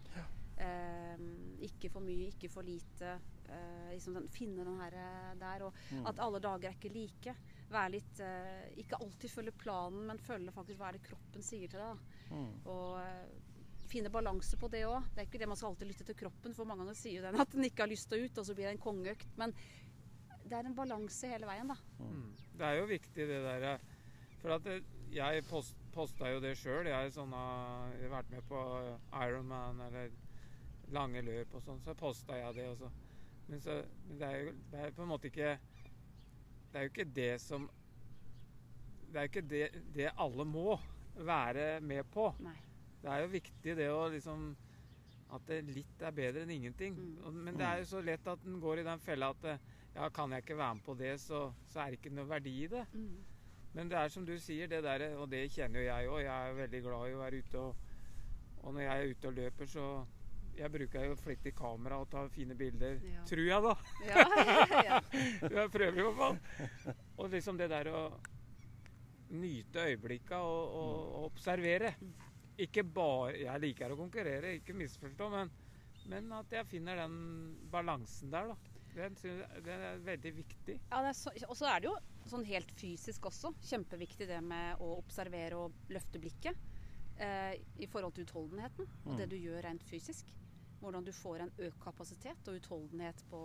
[0.57, 1.16] Eh,
[1.66, 3.16] ikke for mye, ikke for lite.
[3.49, 5.64] Eh, liksom den, finne den her eh, der.
[5.66, 6.07] Og Mm.
[6.07, 7.35] at alle dager er ikke like.
[7.70, 11.68] Være litt eh, Ikke alltid følge planen, men følge faktisk hva er det kroppen sier
[11.68, 11.99] til deg.
[12.31, 12.35] Da.
[12.35, 12.66] Mm.
[12.66, 13.27] Og eh,
[13.95, 15.07] finne balanse på det òg.
[15.15, 17.39] Det er ikke det man skal alltid lytte til kroppen, for mange ganger sier den
[17.41, 19.31] at den ikke har lyst til å ut, og så blir det en kongeøkt.
[19.41, 19.55] Men
[20.45, 21.77] det er en balanse hele veien, da.
[22.03, 22.33] Mm.
[22.59, 23.79] Det er jo viktig det der
[24.43, 24.67] For at
[25.15, 26.85] jeg post, posta jo det sjøl.
[26.91, 28.59] Jeg, sånn, har- jeg har vært med på
[29.25, 30.11] Ironman eller
[30.93, 32.91] lange løp og sånn, så posta jeg det også.
[33.49, 33.79] Men, så,
[34.09, 35.55] men det, er jo, det er på en måte ikke
[36.73, 37.67] Det er jo ikke det som
[39.13, 40.79] Det er jo ikke det, det alle må
[41.15, 42.29] være med på.
[42.43, 42.57] Nei.
[43.05, 44.47] Det er jo viktig det å liksom
[45.35, 46.97] At det litt er bedre enn ingenting.
[46.97, 47.38] Mm.
[47.47, 49.62] Men det er jo så lett at en går i den fella at eh,
[49.95, 52.53] ja, kan jeg ikke være med på det, så, så er det ikke noe verdi
[52.64, 52.85] i det.
[52.93, 53.17] Mm.
[53.75, 56.21] Men det er som du sier, det der, og det kjenner jo jeg òg.
[56.23, 57.62] Jeg er veldig glad i å være ute.
[57.62, 57.97] Og,
[58.62, 59.88] og når jeg er ute og løper, så
[60.55, 63.01] Jeg bruker jo flittig kamera og tar fine bilder.
[63.03, 63.25] Ja.
[63.27, 63.73] Tror jeg, da.
[64.07, 65.01] Ja, ja, ja.
[65.57, 66.95] Jeg prøver i hvert fall.
[67.17, 68.03] Og liksom det der å
[69.35, 71.90] nyte øyeblikka og, og, og observere.
[72.63, 75.50] Ikke bare Jeg liker å konkurrere, ikke misforstå, men,
[76.13, 77.17] men at jeg finner den
[77.73, 78.57] balansen der, da.
[78.94, 79.17] Den,
[79.67, 80.77] den er veldig viktig.
[80.92, 81.94] Ja, er og så er det jo
[82.31, 83.50] sånn helt fysisk også.
[83.67, 86.61] Kjempeviktig det med å observere og løfte blikket.
[87.19, 89.17] Eh, I forhold til utholdenheten og Mm.
[89.19, 90.31] det du gjør rent fysisk.
[90.79, 93.42] Hvordan du får en økt kapasitet og utholdenhet på,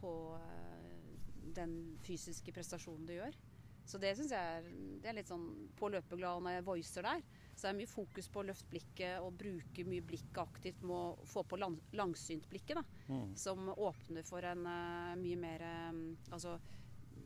[0.00, 1.14] på eh,
[1.54, 3.38] den fysiske prestasjonen du gjør.
[3.86, 4.62] Så det syns jeg er,
[5.02, 5.46] det er litt sånn
[5.78, 7.22] på løpeglad når jeg voicer der.
[7.54, 10.96] Så er det mye fokus på å løfte blikket og bruke mye blikket aktivt med
[10.96, 12.80] å få på lang, langsyntblikket.
[12.80, 13.36] da Mm.
[13.36, 16.58] som åpner for en uh, mye mer um, Altså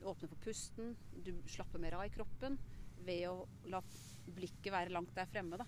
[0.02, 0.96] åpner for pusten.
[1.12, 2.58] Du slapper mer av i kroppen
[3.06, 3.80] ved å la
[4.26, 5.58] blikket være langt der fremme.
[5.60, 5.66] Da.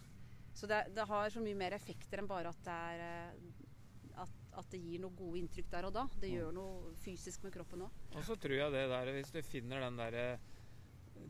[0.55, 4.35] Så det, det har så mye mer effekter enn bare at det er uh, at,
[4.53, 6.05] at at det gir noe gode inntrykk der og da.
[6.19, 7.99] Det gjør noe fysisk med kroppen òg.
[8.17, 10.25] Og så tror jeg det der, hvis du finner den derre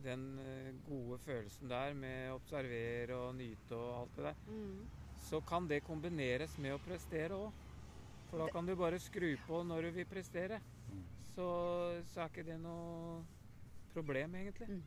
[0.05, 4.86] den eh, gode følelsen der med å observere og nyte og alt det der, Mm.
[5.28, 7.53] så kan det kombineres med å prestere òg.
[8.30, 10.61] For da kan du bare skru på når du vil prestere.
[10.92, 11.03] Mm.
[11.34, 11.46] Så,
[12.12, 13.22] så er ikke det noe
[13.94, 14.68] problem, egentlig.
[14.68, 14.82] Mm.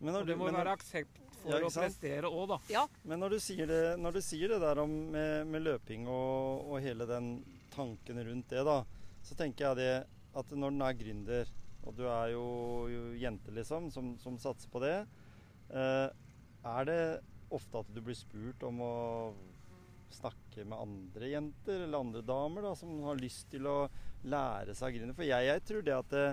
[0.00, 1.84] Men når Og det må men når- være aksept for Ja, å sant?
[1.86, 2.58] prestere òg, da.
[2.70, 2.86] Ja.
[3.04, 6.70] Men når du sier det, når du sier det der om med, med løping og,
[6.70, 7.44] og hele den
[7.74, 8.84] tanken rundt det, da,
[9.22, 11.46] så tenker jeg det at når den er gründer,
[11.88, 12.46] og du er jo,
[12.92, 14.96] jo jente, liksom, som, som satser på det,
[15.72, 16.08] eh,
[16.68, 17.00] er det
[17.54, 18.94] ofte at du blir spurt om å
[20.12, 23.78] snakke med andre jenter eller andre damer da, som har lyst til å
[24.28, 25.16] lære seg gründer?
[25.16, 26.26] For jeg, jeg tror det at det,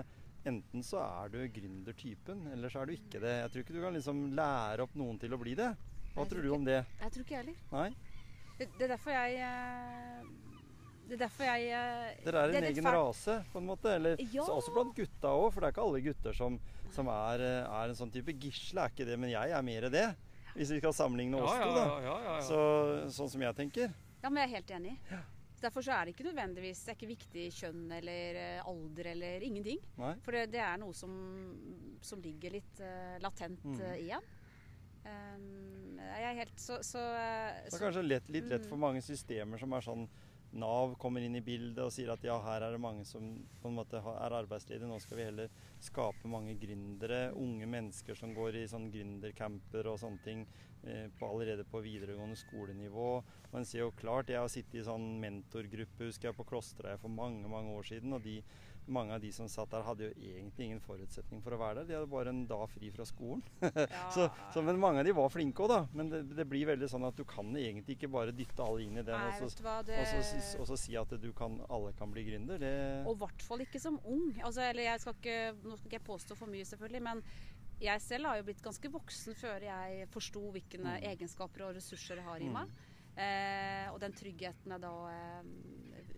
[0.46, 3.36] enten så er du gründertypen, eller så er du ikke det.
[3.40, 5.72] Jeg tror ikke du kan liksom lære opp noen til å bli det.
[6.12, 6.82] Hva tror tror du om det?
[7.00, 7.62] Jeg tror ikke jeg heller.
[7.72, 7.88] Nei?
[8.56, 10.28] Det, det er derfor jeg eh,
[11.06, 13.92] Det er derfor jeg eh, Dere er en er egen rase, på en måte?
[13.94, 14.42] Eller Ja.
[14.44, 16.56] så også blant gutta òg, for det er ikke alle gutter som,
[16.90, 18.34] som er, eh, er en sånn type.
[18.42, 20.08] Gisle er ikke det, men jeg er mer det.
[20.56, 21.86] Hvis vi skal sammenligne oss Ja, to, da.
[21.86, 22.42] ja, ja, ja, ja.
[22.42, 22.58] Så,
[23.12, 23.92] sånn som jeg tenker.
[24.22, 24.96] Ja, men jeg er helt enig.
[25.60, 29.40] Derfor så er det ikke nødvendigvis Det er ikke viktig kjønn eller eh, alder eller
[29.46, 29.78] ingenting.
[30.00, 30.14] Nei?
[30.24, 31.12] For det, det er noe som,
[32.04, 33.78] som ligger litt uh, latent Mm.
[33.80, 34.26] uh, igjen.
[35.06, 38.68] Um, jeg er helt så, så, Det er så kanskje lett, litt lett Mm.
[38.72, 40.08] for mange systemer som er sånn
[40.56, 43.24] Nav kommer inn i bildet og sier at ja, her er det mange som
[43.60, 44.88] på en måte er arbeidsledige.
[44.88, 45.50] Nå skal vi heller
[45.82, 47.32] skape mange gründere.
[47.36, 50.46] Unge mennesker som går i sånn gründercamper og sånne ting
[50.84, 53.10] eh, på, allerede på videregående skolenivå.
[53.52, 57.12] Man ser jo klart, Jeg har sittet i sånn mentorgruppe husker jeg, på Klosterøya for
[57.12, 58.16] mange mange år siden.
[58.16, 58.40] og de,
[58.88, 61.86] mange av de som satt der, hadde jo egentlig ingen forutsetning for å være der.
[61.88, 63.42] De hadde bare en dag fri fra skolen.
[63.62, 65.80] ja, Så, så, men mange av de var flinke òg, da.
[65.92, 69.00] Men det, det blir veldig sånn at du kan egentlig ikke bare dytte alle inn
[69.00, 71.58] i den Nei, og, så, hva, det, og, så, og så si at du kan,
[71.68, 72.62] alle kan bli gründer.
[72.62, 72.72] Det,
[73.06, 74.30] Og i hvert fall ikke som ung.
[74.42, 77.24] Altså, eller jeg skal ikke, nå skal ikke jeg påstå for mye, selvfølgelig, men
[77.82, 80.92] jeg selv har jo blitt ganske voksen før jeg forsto hvilke Mm.
[81.10, 82.54] egenskaper og ressurser jeg har i Mm.
[82.56, 82.84] meg.
[83.16, 86.16] Eh, og den tryggheten jeg da eh,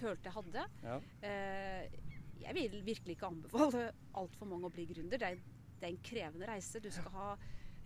[0.00, 0.66] følte jeg hadde.
[0.82, 1.00] ja.
[1.22, 2.02] Eh,
[2.46, 3.86] jeg vil virkelig ikke anbefale
[4.20, 5.18] altfor mange å bli gründer.
[5.18, 5.38] Det er,
[5.80, 6.78] det er en krevende reise.
[6.84, 7.30] Du skal, ha,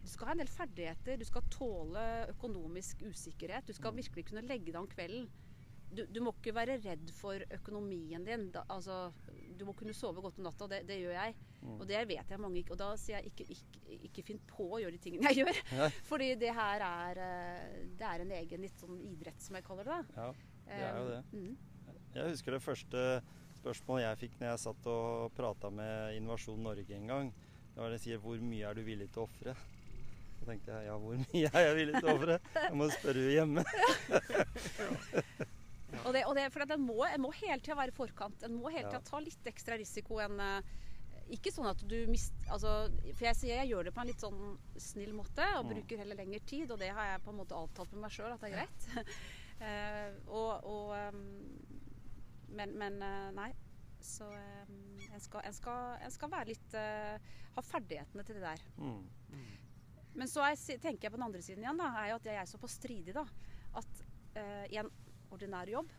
[0.03, 1.17] du skal ha en del ferdigheter.
[1.21, 2.03] Du skal tåle
[2.33, 3.65] økonomisk usikkerhet.
[3.71, 4.01] Du skal Mm.
[4.03, 5.31] virkelig kunne legge deg om kvelden.
[5.95, 8.51] Du, du må ikke være redd for økonomien din.
[8.55, 9.13] Da, altså,
[9.59, 11.35] du må kunne sove godt om natta, og det, det gjør jeg.
[11.63, 11.73] Mm.
[11.81, 12.73] Og det vet jeg mange ikke.
[12.77, 15.63] Og da sier jeg ikke, ikke, ikke finn på å gjøre de tingene jeg gjør.
[15.79, 15.89] Ja.
[16.11, 19.85] Fordi det her er, eh, det er en egen litt sånn idrett, som jeg kaller
[19.95, 20.03] det.
[20.19, 20.31] ja.
[20.71, 21.19] Det er jo det.
[21.19, 21.59] Eh, Mm.
[22.15, 23.03] Jeg husker det første
[23.61, 27.29] spørsmålet jeg fikk når jeg satt og prata med Innovasjon Norge en gang.
[27.75, 29.55] Det var de sier 'Hvor mye er du villig til å ofre?'
[30.41, 32.39] Så tenkte jeg ja, hvor mye er jeg villig til å ofre?
[32.57, 33.65] Jeg må spørre hjemme.
[36.07, 38.45] Og det, og det, for en, må, må hele tida være i forkant.
[38.47, 40.69] En må hele tida ta litt ekstra risiko enn eh,
[41.35, 42.33] Ikke sånn at du mist...
[42.49, 42.71] Altså,
[43.13, 44.41] for jeg sier jeg gjør det på en litt sånn
[44.81, 45.73] snill måte og Mm.
[45.75, 46.71] bruker heller lengre tid.
[46.71, 48.81] Og det har jeg på en måte avtalt med meg sjøl at det er greit.
[49.61, 51.21] uh, og, og ehm,
[52.57, 53.51] Men, men eh, nei.
[54.01, 58.45] Så ehm, en, skal, en, skal, en skal være litt eh, Ha ferdighetene til det
[58.47, 58.63] der.
[58.81, 59.03] Mm.
[60.21, 62.39] Men så er, tenker jeg på den andre siden igjen, da, er jo at jeg
[62.41, 63.23] er såpass stridig, da.
[63.79, 64.01] At
[64.35, 64.89] uh, i en
[65.31, 65.93] ordinær jobb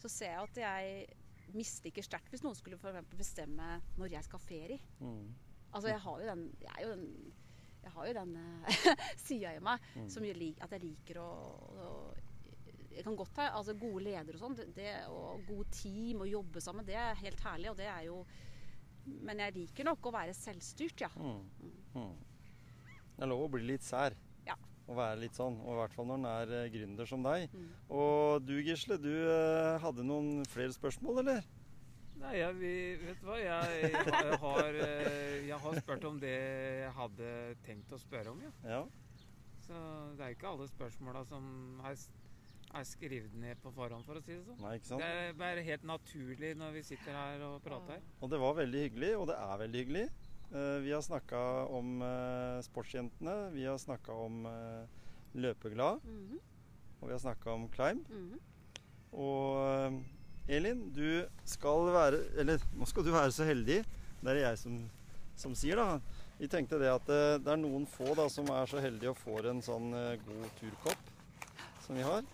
[0.00, 4.40] så ser jeg at jeg misliker sterkt hvis noen skulle for bestemme når jeg skal
[4.40, 4.80] ha ferie.
[5.00, 5.30] Mm.
[5.70, 7.06] Altså jeg har jo den Jeg, jo den,
[7.84, 8.34] jeg har jo den
[9.26, 10.08] sida i meg Mm.
[10.12, 11.30] som gjør at jeg liker å,
[11.86, 11.88] å
[12.94, 14.58] Jeg kan godt ha altså gode ledere og sånn,
[15.12, 17.72] og god team og jobbe sammen, det er helt herlig.
[17.72, 18.24] Og det er jo
[19.04, 21.10] Men jeg liker nok å være selvstyrt, ja.
[21.20, 21.42] Mm.
[21.92, 22.14] Mm.
[23.16, 24.16] Det er lov å bli litt sær.
[24.46, 24.56] Ja.
[24.88, 25.58] Å være litt sånn.
[25.60, 27.52] Og i hvert fall når en er eh, gründer som deg.
[27.52, 27.68] Mm.
[27.98, 31.44] Og du Gisle, du eh, hadde noen flere spørsmål, eller?
[32.24, 32.56] Nei, jeg,
[33.02, 33.38] vet du hva?
[33.42, 37.30] Jeg, jeg, har, eh, jeg har spurt om det jeg hadde
[37.66, 38.52] tenkt å spørre om, ja.
[38.64, 38.82] Ja.
[39.64, 39.80] Så
[40.16, 41.44] det er ikke alle spørsmåla som
[41.88, 41.96] er,
[42.74, 44.60] er skrevet ned på forhånd, for å si det sånn.
[44.64, 45.02] Nei, ikke sant?
[45.02, 48.00] Det er bare helt naturlig når vi sitter her og prater.
[48.20, 50.06] Og det var veldig hyggelig, og det er veldig hyggelig.
[50.54, 51.44] Eh, vi har snakka
[51.74, 54.90] om eh, sportsjentene, vi har snakka om løpeglad,
[55.34, 56.42] løpeglad, -hmm.
[57.00, 58.08] og vi har snakka om climb.
[58.08, 58.42] mhm.
[59.14, 63.80] Og eh, Elin, du skal være Eller nå skal du være så heldig.
[64.20, 64.78] Det er det jeg som,
[65.36, 66.00] som sier, da.
[66.38, 69.20] Vi tenkte det at det, det er noen få da som er så heldige og
[69.20, 71.12] får en sånn eh, god turkopp
[71.84, 72.24] som vi har.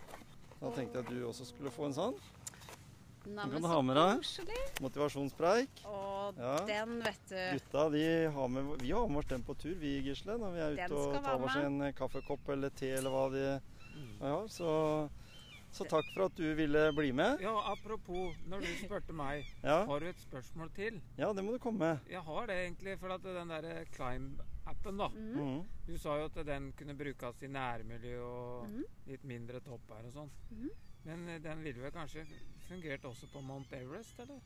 [0.60, 2.18] Da tenkte jeg at du også skulle få en sånn.
[3.30, 4.24] Nei, du kan ha med deg.
[4.80, 5.82] Motivasjonspreik.
[5.88, 6.54] Og Ja.
[6.66, 10.00] den, vet du Gutta de har med, vi har med oss den på tur, vi
[10.02, 10.38] Gisle.
[10.38, 13.30] Når vi er Den ute og tar oss en eh, kaffekopp eller te eller hva
[13.32, 14.20] de Mm.
[14.22, 15.10] ja, Så
[15.72, 17.40] Så takk for at du ville bli med.
[17.40, 21.00] Ja, apropos, når du spurte meg, Ja, har du et spørsmål til?
[21.18, 21.98] ja det må du komme med.
[22.10, 23.84] Jeg har det egentlig, for at den der
[24.80, 25.08] Climb-appen, da.
[25.08, 25.32] Mm.
[25.32, 25.66] Mhm.
[25.86, 28.84] Du sa jo at den kunne brukes i nærmiljø og mm.
[29.06, 30.30] litt mindre topper og sånn.
[30.50, 30.70] Mm.
[31.04, 32.24] Men eh, den ville vel kanskje
[32.68, 34.40] fungert også på Mount Everest, eller?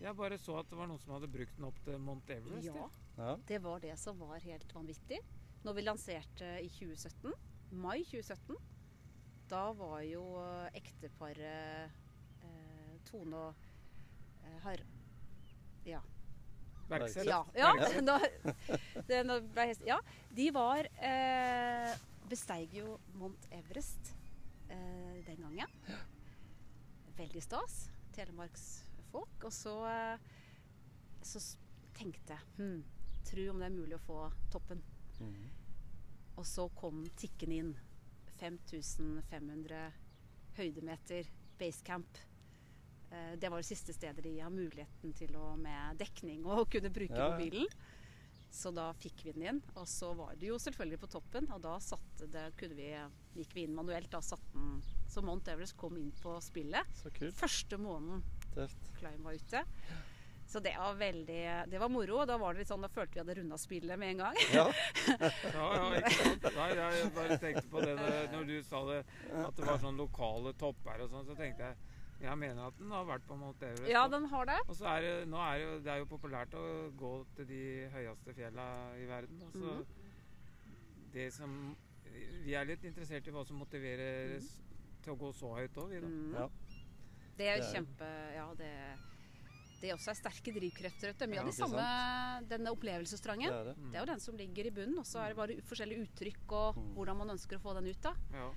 [0.00, 2.66] Jeg bare så at det var noen som hadde brukt den opp til Mount Everest.
[2.66, 3.36] Ja, Ja.
[3.46, 5.20] det var det som var helt vanvittig.
[5.64, 7.32] Når vi lanserte i 2017,
[7.70, 8.56] mai 2017,
[9.48, 11.90] da var jo eh, ekteparet
[12.42, 13.54] eh, Tone og
[14.44, 14.80] eh, Har...
[15.84, 16.00] Ja.
[16.88, 17.26] Bergseth.
[17.28, 17.72] Ja, ja,
[18.08, 18.18] da,
[19.08, 19.98] det, nå ble jeg, ja.
[20.34, 21.94] De var eh,
[22.28, 24.14] Besteig jo Mount Everest
[24.68, 25.74] eh, den gangen.
[27.18, 27.84] Veldig stas.
[28.14, 29.44] Telemarksfolk.
[29.44, 30.18] Og så, eh,
[31.24, 31.42] så
[31.94, 32.80] tenkte jeg hm,
[33.24, 34.18] Tru om det er mulig å få
[34.52, 34.82] toppen.
[35.20, 35.44] Mm.
[36.36, 37.74] Og så kom tikken inn.
[38.40, 39.84] 5500
[40.58, 42.18] høydemeter basecamp.
[43.14, 46.90] Eh, Det var det siste stedet de har muligheten til å med dekning og kunne
[46.94, 47.36] bruke Ja, ja.
[47.38, 47.68] mobilen.
[48.54, 49.56] Så da fikk vi den inn.
[49.74, 52.86] Og så var det jo selvfølgelig på toppen, og da satte det, kunne vi,
[53.34, 54.06] gikk vi inn manuelt.
[54.12, 54.76] Da satte den
[55.10, 56.86] Så Mount Everest kom inn på spillet.
[57.02, 57.34] Så kult.
[57.38, 58.22] Første måneden
[58.54, 58.92] Tøft.
[59.00, 59.64] Climb var ute.
[60.46, 61.40] Så det var veldig
[61.72, 62.20] Det var moro.
[62.30, 64.38] Da var det litt sånn, da følte vi hadde runda spillet med en gang.
[64.54, 64.68] Ja.
[65.54, 66.46] Ja, ja, ikke sant?
[66.54, 69.00] Nei, jeg bare tenkte på det når, når du sa det,
[69.34, 71.76] at det var sånn lokale topper og sånn, så tenkte jeg
[72.24, 73.90] jeg mener at den har vært på Mount Everest.
[73.90, 74.58] Ja, den har det.
[74.68, 76.64] Og så er det, nå er det, jo, det er jo populært å
[76.96, 77.62] gå til de
[77.94, 78.66] høyeste fjella
[79.00, 79.42] i verden.
[79.42, 79.86] Og så Mhm.
[81.12, 81.76] det som
[82.44, 84.60] Vi er litt interessert i hva som motiverer s-
[85.02, 86.06] til å gå så høyt òg, vi da.
[86.06, 86.32] Mm.
[86.34, 86.48] Ja.
[87.36, 88.98] Det er Det er- kjempe Ja, det
[89.80, 91.12] det også er sterke drivkrefter.
[91.12, 91.28] vet.
[91.28, 93.50] Mye Ja, av de samme denne opplevelsestrangen.
[93.50, 93.76] Det er det.
[93.76, 93.90] Mm.
[93.92, 96.52] Det er jo den som ligger i bunnen, og så er det bare forskjellige uttrykk
[96.52, 96.94] og Mm.
[96.94, 98.00] hvordan man ønsker å få den ut.
[98.00, 98.14] da.
[98.32, 98.50] Ja.